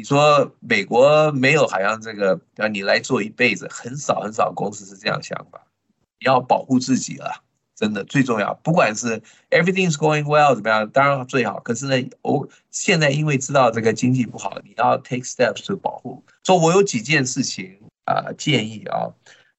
[0.00, 5.60] 你说美国没有好像这个，让你来做一辈子，很少很少公司是这样想法。
[6.18, 7.44] 你要保护自己了，
[7.76, 8.54] 真的最重要。
[8.62, 9.20] 不管是
[9.50, 11.60] everything is going well 怎么样，当然最好。
[11.60, 16.24] 可是呢，我现在因为知道这个经济不好，你要 take steps to 保护。
[16.44, 19.12] 所以我有几件事情啊建议啊。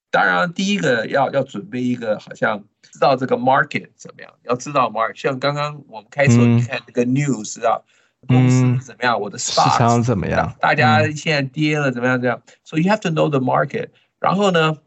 [0.09, 5.19] 当然，第一个要要准备一个，好像知道这个 market 怎么样，要知道 market。
[5.19, 7.79] 像刚刚我们开始你看这个 news 啊。
[8.27, 9.19] 公司怎么样？
[9.19, 10.55] 我的市场怎么样？
[10.59, 12.21] 大家现在跌了，怎么样？
[12.21, 13.89] 这样，so you have to know the market。
[14.19, 14.77] 然后呢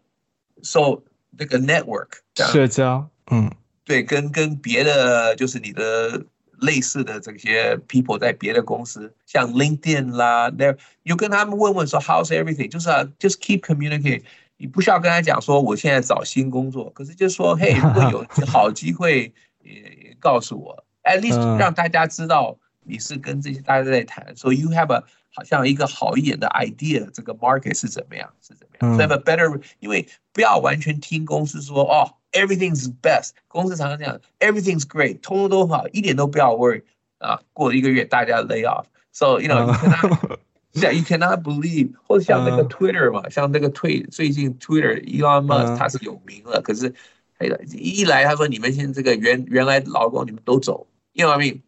[0.63, 1.03] ，so
[1.37, 3.51] 那个 network 社交，嗯，
[3.85, 6.25] 对，跟跟别的就是你的
[6.61, 10.73] 类似的这些 people 在别的公司，像 LinkedIn 啦，那
[11.03, 14.23] 你跟他们问问说 how's everything，就是啊，just keep communicate。
[14.57, 19.33] 你不需要跟他讲说我现在找新工作，可是就说 嘿，如果有好机会，
[19.65, 22.57] 也告诉我，at least 让大家知道。
[22.84, 28.98] 你是跟这些大家在谈，所以 you have a 好像一个好一点的 idea，这个 market 是怎么样，是怎么样？
[28.98, 36.82] have a better，因为不要完全听公司说哦，everything's best，公司常常这样，everything's great，通通都好，一点都不要 worry
[37.20, 37.40] 啊。
[37.54, 46.94] 过了一个月，大家 lay off，so you know you cannot you cannot believe，或者像那个 Twitter 嘛，像那个推最近 Twitter Elon Musk 他是有名了，可是
[47.38, 51.62] 哎一来他说你们现在这个原原来劳工你们都走，you know what I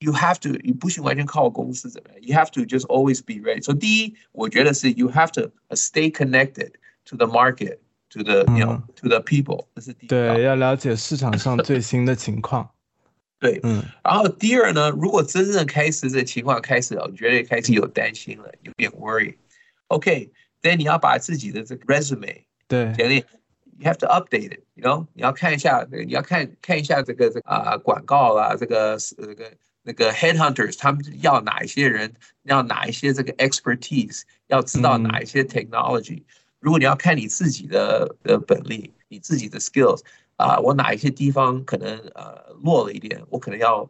[0.00, 2.20] mean？You have to，你不行完全靠公司怎么样？
[2.22, 3.62] You have to just always be ready.
[3.62, 6.72] So 第一，我觉得是 you have to stay connected
[7.06, 7.78] to the market,
[8.10, 9.66] to the you know, to the people.
[9.74, 10.08] 这是第一。
[10.08, 12.68] 对，要了解市场上最新的情况。
[13.38, 13.82] 对，嗯。
[14.04, 23.24] 然后第二呢，如果真正开始这情况开始了，我觉得开始有担心了，有点 worry。OK，then 你要把自己的这个 resume 对简历，
[23.78, 29.50] you have to update it，you know，你要看一下，你要看看一下这个这啊广告啦，这个这个。
[29.83, 32.13] 那个 headhunters 他们要哪一些人，
[32.43, 36.23] 要哪一些这个 expertise，要知道哪一些 technology。
[36.59, 40.01] 如果你要看你自己的的本领，你自己的 skills，
[40.37, 43.89] 啊，我哪一些地方可能呃弱了一点，我可能要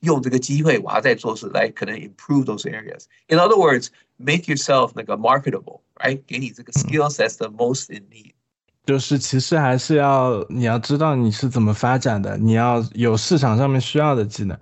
[0.00, 3.04] 用这个机会，我要再做事来可能 improve those areas。
[3.28, 3.88] In other words,
[4.18, 6.20] make yourself 那个 marketable，right？
[6.26, 8.32] 给你这个 skills that's the most in need。
[8.84, 14.58] 就是其实还是要你要知道你是怎么发展的，你要有市场上面需要的技能。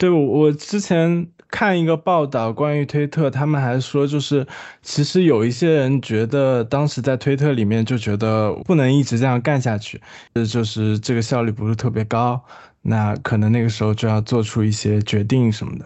[0.00, 4.46] 对我，我之前看一个报道，关于推特，他们还说，就是
[4.80, 10.00] 其实有一些人觉得，当时在推特里面就觉得不能一直这样干下去，
[10.32, 12.42] 这就是这个效率不是特别高，
[12.80, 15.84] 那可能那个时候就要做出一些决定什么的。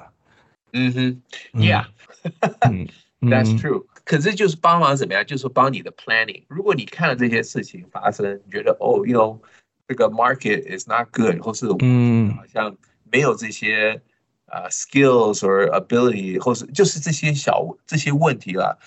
[0.75, 1.23] 嗯哼
[1.55, 2.85] ，Yeah，That's
[3.61, 3.87] true。
[4.05, 5.27] 可是就是帮忙怎么样？
[5.27, 6.45] 就是帮你的 planning。
[6.47, 9.41] 如果你看了这些事情发生，你觉得哦，you know，
[9.89, 12.77] 这个 market is not good，或是嗯，好像。
[13.14, 14.02] 没有这些
[14.46, 18.80] 啊 skills or ability，或是就是这些小这些问题了，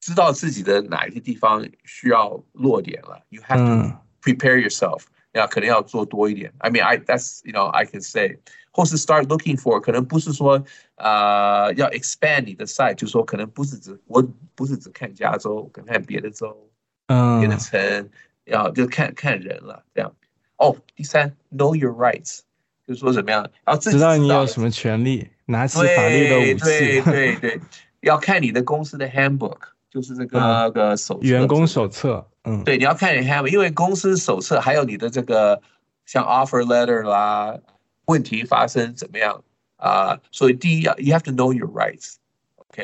[0.00, 5.02] 知道自己的哪一些地方需要弱点了，you have to prepare yourself，
[5.32, 6.52] 要可能要做多一点。
[6.58, 8.38] I mean I that's you know I can say，
[8.72, 10.64] 或是 start looking for，可能不是说
[10.96, 14.22] 啊要 expand 你的 site，就是说可能不是只我
[14.54, 16.70] 不是只看加州，可能看别的州，
[17.06, 18.10] 嗯，别的城，
[18.44, 20.14] 要就看看人了这样。
[20.56, 22.40] 哦，第三，know your rights。
[22.87, 26.59] 就是说怎么样，然后知道你有什么权利，拿起法律的武器。
[26.59, 27.59] 对对对，
[28.01, 29.57] 要看你的公司的 handbook，
[29.89, 32.27] 就是这个个手员工手册。
[32.43, 35.59] 嗯，对，你要看你 handbook，因为公司手册还有你的这个
[36.05, 37.57] 像 offer letter 啦，
[38.05, 39.43] 问题发生怎么样
[39.77, 40.19] 啊？
[40.31, 42.17] 所以第一要 you have to know your rights。
[42.57, 42.83] OK，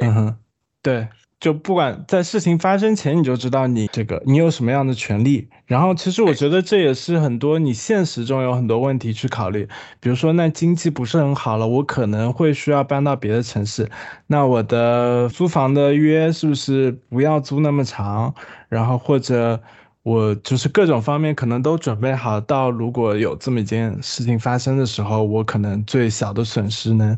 [0.82, 1.08] 对。
[1.40, 5.50] 就不管在事情发生前，你就知道你这个你有什么样的权利。
[5.66, 9.68] 然后，其实我觉得这也是很多你现实中有很多问题去考虑。
[10.00, 13.90] 比如说，那经济不是很好了，我可能会需要搬到别的城市。
[14.28, 18.32] 那我的租房的约是不是不要租那么长？
[18.70, 19.60] 然后或者
[20.04, 27.18] 我就是各种方面可能都准备好，到如果有这么一件事情发生的时候，我可能最小的损失能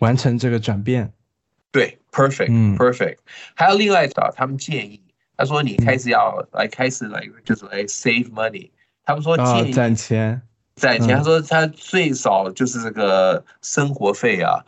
[0.00, 1.10] 完成这个转变。
[1.72, 3.16] 对，perfect，perfect。
[3.54, 5.02] 还有另外一条他们建议，
[5.38, 8.70] 他说你开始要来开始来就是来 save money。
[9.04, 10.42] 他们说建议攒钱，
[10.76, 11.16] 攒钱。
[11.16, 14.62] 他说他最少就是这个生活费啊，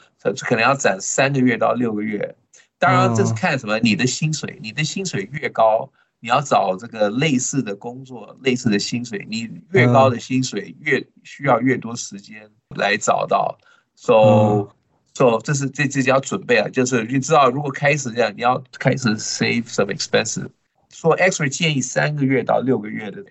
[0.49, 2.35] 可能要攒三个月到六个月。
[2.79, 5.91] 当然这是看什么，你的薪水，你的薪水越高，
[6.21, 13.59] 你要找这个类似的工作，类似的薪水，你越高的薪水越需要越多时间来找到。
[13.95, 14.71] So。
[15.15, 20.49] So 这是这这就要准备啊，就是你知道，如果开始这样，你要开始 save some expenses。
[20.91, 23.25] 说 X-ray 建议三个月到六个月的。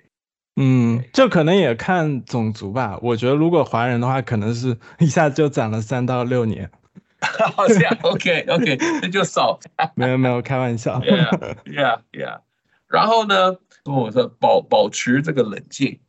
[0.56, 3.00] 嗯，这可能也看种族吧。
[3.02, 6.70] 我觉得如果华人的话，可能是一下就攒了三到六年。
[7.56, 9.58] 好像 OK OK， 那就少。
[9.96, 11.00] 没有没有，开玩笑。
[11.00, 12.40] Yeah Yeah Yeah。
[12.88, 13.56] 然后呢，
[13.86, 16.00] 我说保保持这个冷静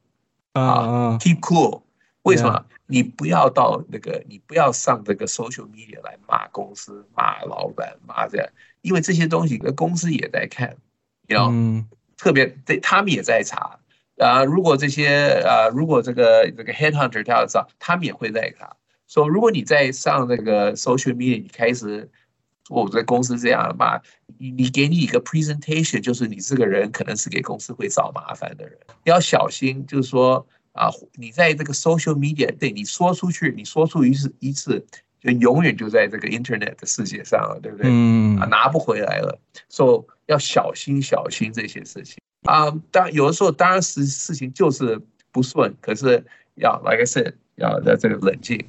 [0.55, 1.84] 啊，keep cool。
[2.25, 2.65] 为什么？
[2.87, 8.47] 你不要到那个，你不要上这个 social media 来骂公司、骂老板、骂这样，
[8.83, 10.77] 因为这些东西，公司也在看，
[11.27, 11.51] 你知道，
[12.19, 13.79] 特别对他们也在查
[14.19, 14.45] 啊。
[14.45, 18.77] 如果这些啊，如果这个这个 headhunter 他要找，他们也会在查。
[19.07, 22.11] 说如果你在上那个 social media，你开始
[22.69, 23.99] 我在公司这样骂，
[24.39, 30.47] 你你给你一个 presentation，就是你这个人可能是给公司会找麻烦的人，你要小心，就是说。
[30.75, 34.85] 啊，你在这个 social media，对你说出去，你说出一次一次，
[35.21, 37.87] 就永远就在这个 internet 的世界上了，对不对？
[37.89, 42.71] 嗯，啊，拿不回来了，所以要小心小心这些事情啊。
[42.91, 45.01] 当有的时候，当然事事情就是
[45.31, 46.25] 不顺，可是
[46.57, 48.65] 要 like I said，要在这个冷静。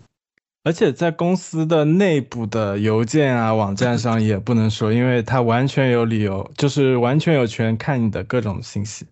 [0.64, 9.06] 而且在公司的内部的邮件啊、网站上也不能说，因为他完全有理由，就是完全有权看你的各种信息。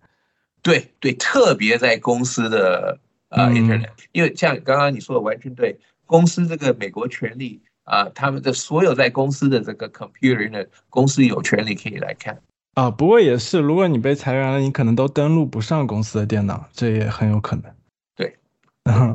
[0.64, 2.97] 对对，特别在公司的
[3.28, 12.39] 啊，internet，因为像刚刚你说的完全对，公司这个美国权利啊，他们的所有在公司的这个 computer 呢，公司有权利可以来看
[12.76, 12.89] 啊。
[12.89, 17.66] 不过也是，如果你被裁员了，你可能都登录不上公司的电脑，这也很有可能。
[18.16, 18.38] 对，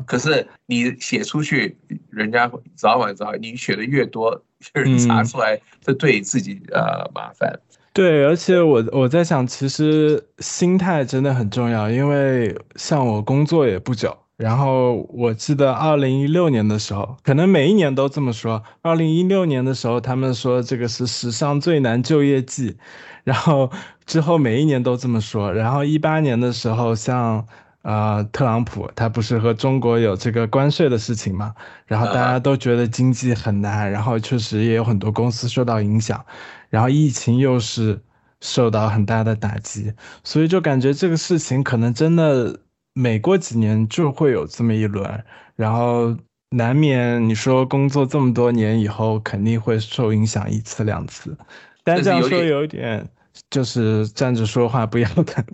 [0.07, 1.79] 可是你写出去，
[2.11, 4.43] 人家早晚早，你写的越多，
[4.75, 7.59] 有人查出来，这对自己呃麻烦。
[7.99, 18.63] 对，而且我我在想，其实心态真的很重要，因为像我工作也不久，然后我记得二零一六年的时候，可能每一年都这么说。
[18.83, 22.77] 二零一六年的时候，他们说这个是史上最难就业季，
[23.25, 23.69] 然后
[24.07, 25.53] 之后每一年都这么说。
[25.53, 27.45] 然后一八年的时候，像
[27.83, 31.53] 呃特朗普，他不是和中国有这个关税的事情嘛，
[31.87, 36.25] 然后大家都觉得经济很难，然后确实也有很多公司受到影响。
[36.71, 38.01] 然后疫情又是
[38.41, 39.93] 受到很大的打击，
[40.23, 42.61] 所以就感觉这个事情可能真的
[42.93, 45.25] 每过几年就会有这么一轮，
[45.57, 46.17] 然后
[46.51, 51.37] 难免你说工作这么多年以后肯定会受影响一次两次，
[51.83, 53.09] 但这样说有一点
[53.51, 55.45] 就是站着说话不腰疼。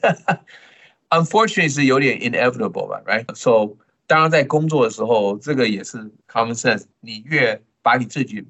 [1.10, 3.76] Unfortunately 是有点 inevitable 吧，right？So
[4.06, 8.44] 当然在工作的时候，这个也是 common sense，你越把你自己。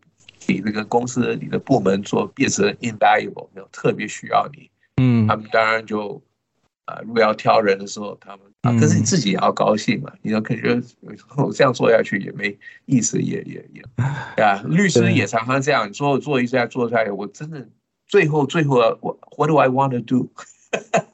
[0.46, 6.22] 给这个公司、你的部门做变成 invaluable，没有特别需要你，嗯，他们当然就
[6.84, 10.80] 啊，如果要挑人的时候，他们啊，可是你自己也要高兴嘛，你要感觉
[11.36, 13.82] 我这样做下去也没意思，也也也，
[14.36, 17.68] 对啊，律师也常常这样，你说做一下做出来，我真的
[18.06, 20.30] 最后最后我 What do I want to do？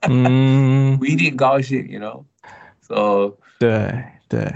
[0.08, 4.52] 嗯， 不一定高兴，you know，so 对对，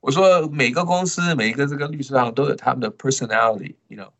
[0.00, 4.10] 我说每个公司每一个这个律师上都有他们的 personality，you know。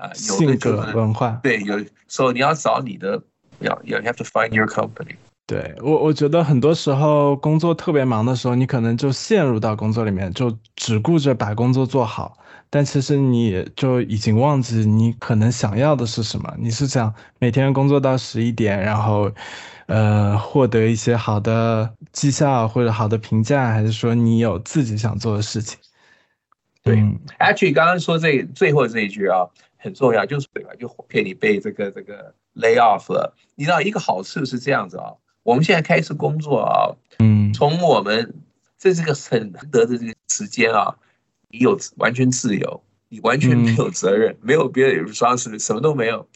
[0.00, 3.22] 啊，性格文化对，有所以你要找你的，
[3.58, 5.14] 要要 have to find your company。
[5.46, 12.38] 对我，我觉得很多时候工作特别忙的时候，你可能就陷入到工作里面，就只顾着把工作做好，
[12.70, 16.54] 但其实你就已经忘记你可能想要的是什么。
[16.56, 19.28] 你是想每天工作到十一点，然后，
[19.86, 25.76] 呃，获得一些好的绩效或者好的评价，还是说你有自己想做的事情？
[26.84, 26.96] 对
[27.40, 29.44] ，actually 刚刚说这最后这一句啊。
[29.80, 30.76] 很重要，就是本来？
[30.76, 33.34] 就骗你被这个这个 lay off 了。
[33.54, 38.34] 你知道一个好处是这样子啊，我们现在开始工作啊，嗯，从我们
[38.78, 40.96] 这是个很难得的这个时间啊，
[41.48, 45.12] 你有完全自由，你完全没有责任，没有别的
[45.58, 46.28] 什么都没有。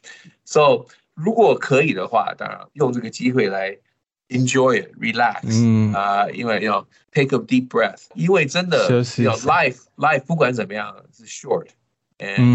[0.45, 3.79] So 如果可以的话，当然用这个机会来
[4.29, 8.89] enjoy relax，嗯啊，因为要 take a deep breath，因为真的
[9.23, 11.69] 要 life life 不管怎么样是 short。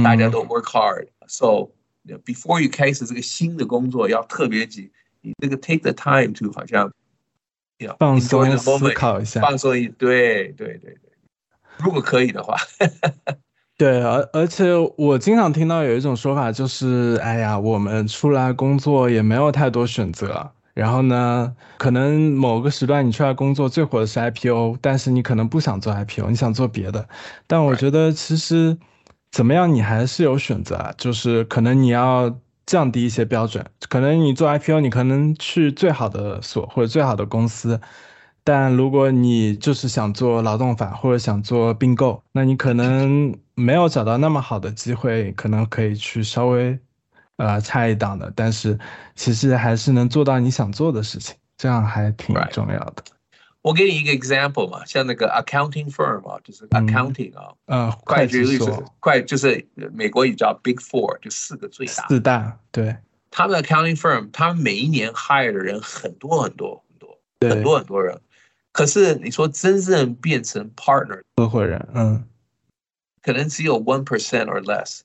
[0.03, 1.69] 大家都 work hard，so
[2.25, 4.89] before you 开始这个新的工作要特别紧
[5.21, 6.91] 你这个 take the time to 好像
[7.77, 10.97] 要放松思考一下，放松一对对对对，
[11.77, 12.55] 如果可以的话。
[13.77, 14.65] 对，而而且
[14.97, 20.51] 我经常听到有一种说法，就是哎呀，我们出来工作也没有太多选择。
[20.73, 27.07] 然后呢，可能某个时段你出来工作最火的是 IPO，但是你可能不想做 IPO，你想做别的。
[27.47, 28.77] 但我觉得其实
[29.31, 37.79] 怎么样，你还是有选择啊，就是可能你要降低一些标准，可能你做 IPO，你可能去最好的所或者最好的公司。
[38.43, 46.77] 但如果你就是想做劳动法或者想做并购，那你可能没有找到那么好的机会，可能可以去稍微，
[47.37, 48.31] 呃，差一档的。
[48.35, 48.77] 但是
[49.15, 53.03] 其实还是能做到你想做的事情，这样还挺重要的。
[53.61, 58.65] 我给你一个 example 嘛，像那个 accounting firm 啊，就是 accounting 啊，呃，会计律师，
[58.99, 62.07] 会就是美国也叫 big four，就四个最大。
[62.07, 62.95] 四大对。
[63.31, 68.19] 他们的 accounting firm，他们每一年 hire 的人很多很多很多，很多很多人。
[68.71, 72.23] 可是你说真正变成 partner 合伙人，嗯，
[73.21, 75.01] 可能只有 one percent or less。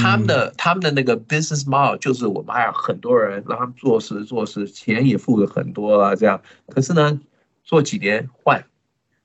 [0.00, 6.40] 他们的他们的那个 business model 就是我们还有很多人让他们做事做事，钱也付了很多啊，这样。
[6.68, 7.20] 可是呢，
[7.70, 8.64] 做几年换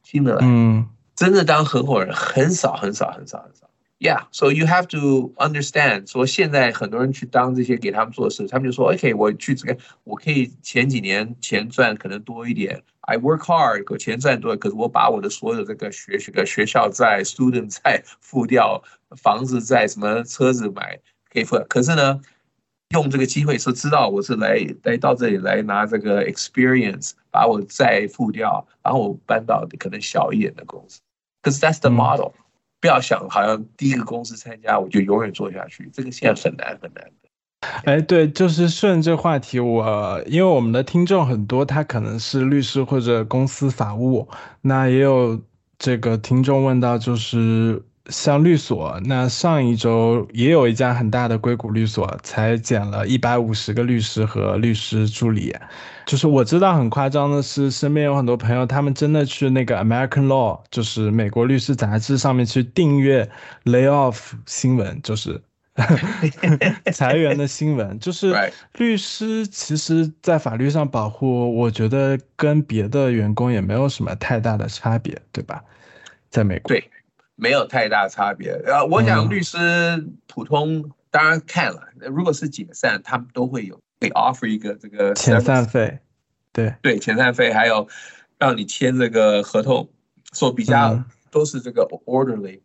[0.04, 3.68] 新的来，嗯，真的当合伙人很少很少很少很少。
[3.98, 6.08] Yeah, so you have to understand。
[6.08, 12.84] 说现在很多人去当这些给他们做事，他们就说：“OK，我去这个，我可以前几年钱赚可能多一点。
[13.02, 18.84] I work hard，可钱赚多，可是我把我的所有这个学学个学校债、student 债付掉，
[19.18, 21.00] 房子债、什么车子买
[21.34, 21.58] 可以付。
[21.68, 22.22] 可是呢，
[22.90, 31.02] 用这个机会说，知道我是来来到这里来拿这个 experience，把我债付掉，然后我搬到可能小一点的公司。
[31.42, 32.32] 可是 that's the model。”
[32.82, 37.30] 不要想，好像第一个公司参加我就永远做下去，这个现在很难很难的。
[37.86, 44.28] 哎，对，就是顺这话题，我因为我们的听众很多，他可能是律师或者公司法务，
[44.62, 45.42] 那也有
[45.80, 47.82] 这个听众问到，就是。
[48.10, 55.56] 像律所，那上一周也有一家很大的硅谷律所，裁减了一百五十个律师和律师助理。
[56.06, 63.28] 就是我知道很夸张的是，身边有很多朋友，他们真的去那个 American Law，就是美国律师杂志上面去订阅
[63.64, 65.42] layoff 新闻，就是
[66.94, 67.98] 裁员的新闻。
[68.00, 68.36] 就是
[68.78, 75.64] 律师其实，在法律上保护，我觉得跟别的员工也没有什么太大的差别，对吧？
[76.30, 76.70] 在美国。
[76.70, 76.92] 对。
[77.36, 78.52] 没有太大差别。
[78.66, 79.58] 呃，我想律师
[80.28, 86.00] 普通当然看了，如果是解散，他们都会有给 offer 一个这个遣散费，
[86.52, 87.88] 对对，遣散费还有
[88.38, 89.90] 让你签这个合同，
[90.34, 92.62] 说比较都是这个 orderly。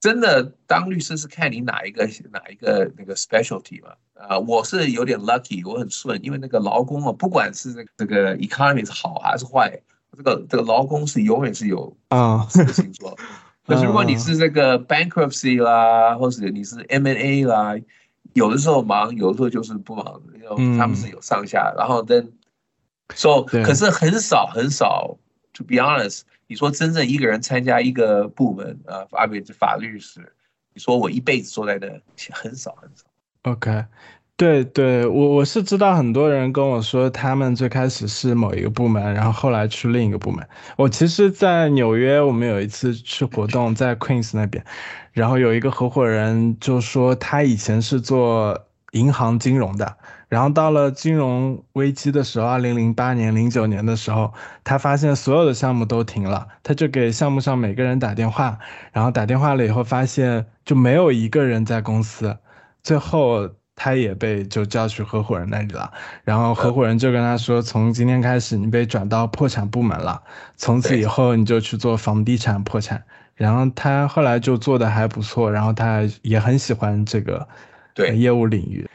[0.00, 3.90] 真的当律师是看你哪一个哪一个那个 specialty 嘛？
[4.14, 9.80] 啊，我是有点 lucky，我很顺，因为那个劳工啊，不管是这个这个 economy 是好还是坏，
[10.16, 13.16] 这个这个劳工是永远是有啊事情做。
[13.66, 17.74] 可是如果你是这个 bankruptcy 啦，或是你是 M&A 啦，
[18.32, 21.72] 有的时候忙，有的时候就是不忙，因为他们是有上下。
[21.76, 22.30] 然后 then
[23.14, 25.16] so 可是很少很少
[25.52, 30.32] ，to be honest，你说真正一个人参加一个部门啊，法律法律是，
[30.74, 31.88] 你说我一辈子坐在那，
[32.32, 33.04] 很少很少。
[33.42, 33.84] OK。
[34.36, 40.44] 对对，我我是知道很多人跟我说，他们最开始是某一个部门，然后后来去另一个部门。
[40.76, 44.64] 我其实，在纽约，我们有一次去活动，在 Queens 那边，
[45.12, 48.58] 然后有一个合伙人就说，他以前是做
[48.90, 49.96] 银行金融的，
[50.28, 54.32] 然后到了金融危机的时候，二零零八年、零九年的时候，
[54.64, 58.58] 他发现所有的项目都停了，他就给项目上每个人打电话，
[58.92, 62.36] 然后打电话了以后，发现就没有一个人在公司，
[62.82, 63.48] 最后。
[63.84, 65.92] 他也被就叫去合伙人那里了，
[66.22, 70.22] 然后合伙人就跟他说，从今天开始你被转到破产部门了，
[70.56, 73.02] 从此以后你就去做房地产破产。
[73.34, 77.48] 然后他后来就做的还不错，然后他也很喜欢这个
[77.92, 78.88] 对业务领域。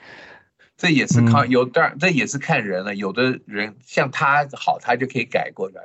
[0.77, 2.95] 这也是靠有的，这也是看人了。
[2.95, 5.81] 有的人像他好，他就可以改过来。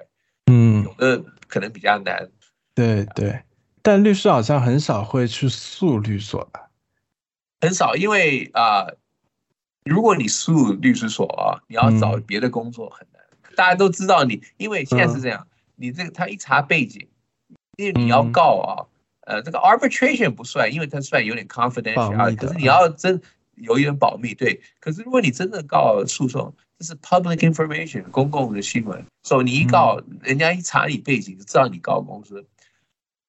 [0.46, 2.28] 嗯，有的可能比较难。
[2.72, 3.40] 对对，
[3.82, 6.68] 但律师好像很少会去诉律所吧。
[7.62, 8.88] 很少，因为啊，
[9.84, 13.22] 如果你入律师所啊，你要找别的工作很难。
[13.54, 17.06] 大家都知道你，因为现在是这样，你这个他一查背景，
[17.76, 18.82] 因为你要告啊，
[19.20, 22.28] 呃，这个 arbitration 不算，因为它算有点 confidential 啊。
[22.36, 23.22] 可是你要真
[23.54, 24.60] 有一点保密，对。
[24.80, 32.44] 可是如果你真的告诉讼，这是 public information 公共的新闻，所以你一告，人家一查你背景，就知道你告公司。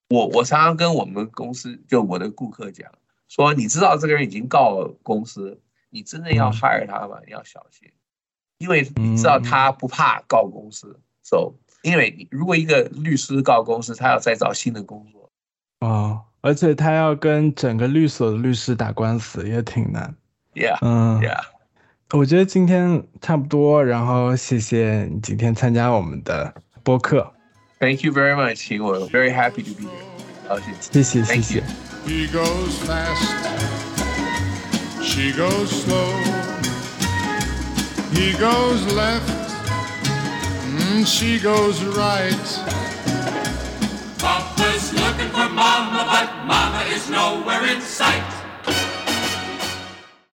[0.10, 2.91] 我我常常跟我们公司就我的顾客讲。
[3.34, 7.18] 说你知道这个人已经告公司，你真的要 hire 他吗？
[7.26, 7.91] 你要小心，
[8.60, 11.51] 因为你知道他不怕告公司，so
[11.81, 15.31] 因为你如果一个律师告公司，他要再找新的工作。
[15.80, 20.15] 哦，而且他要跟整个律所的律师打官司，也挺难。
[20.53, 21.43] Yeah，嗯，Yeah。
[22.11, 26.53] 我觉得今天差不多，然后谢谢你今天参加我们的
[26.84, 27.34] 播客。
[27.80, 30.12] Thank you very much，请我 very happy to be here。
[30.61, 31.61] Thank you.
[32.05, 33.63] He goes fast.
[35.03, 36.11] She goes slow.
[38.11, 39.27] He goes left.
[40.65, 42.47] Mm, she goes right.
[44.19, 48.43] Papa's looking for Mama, but Mama is nowhere in sight.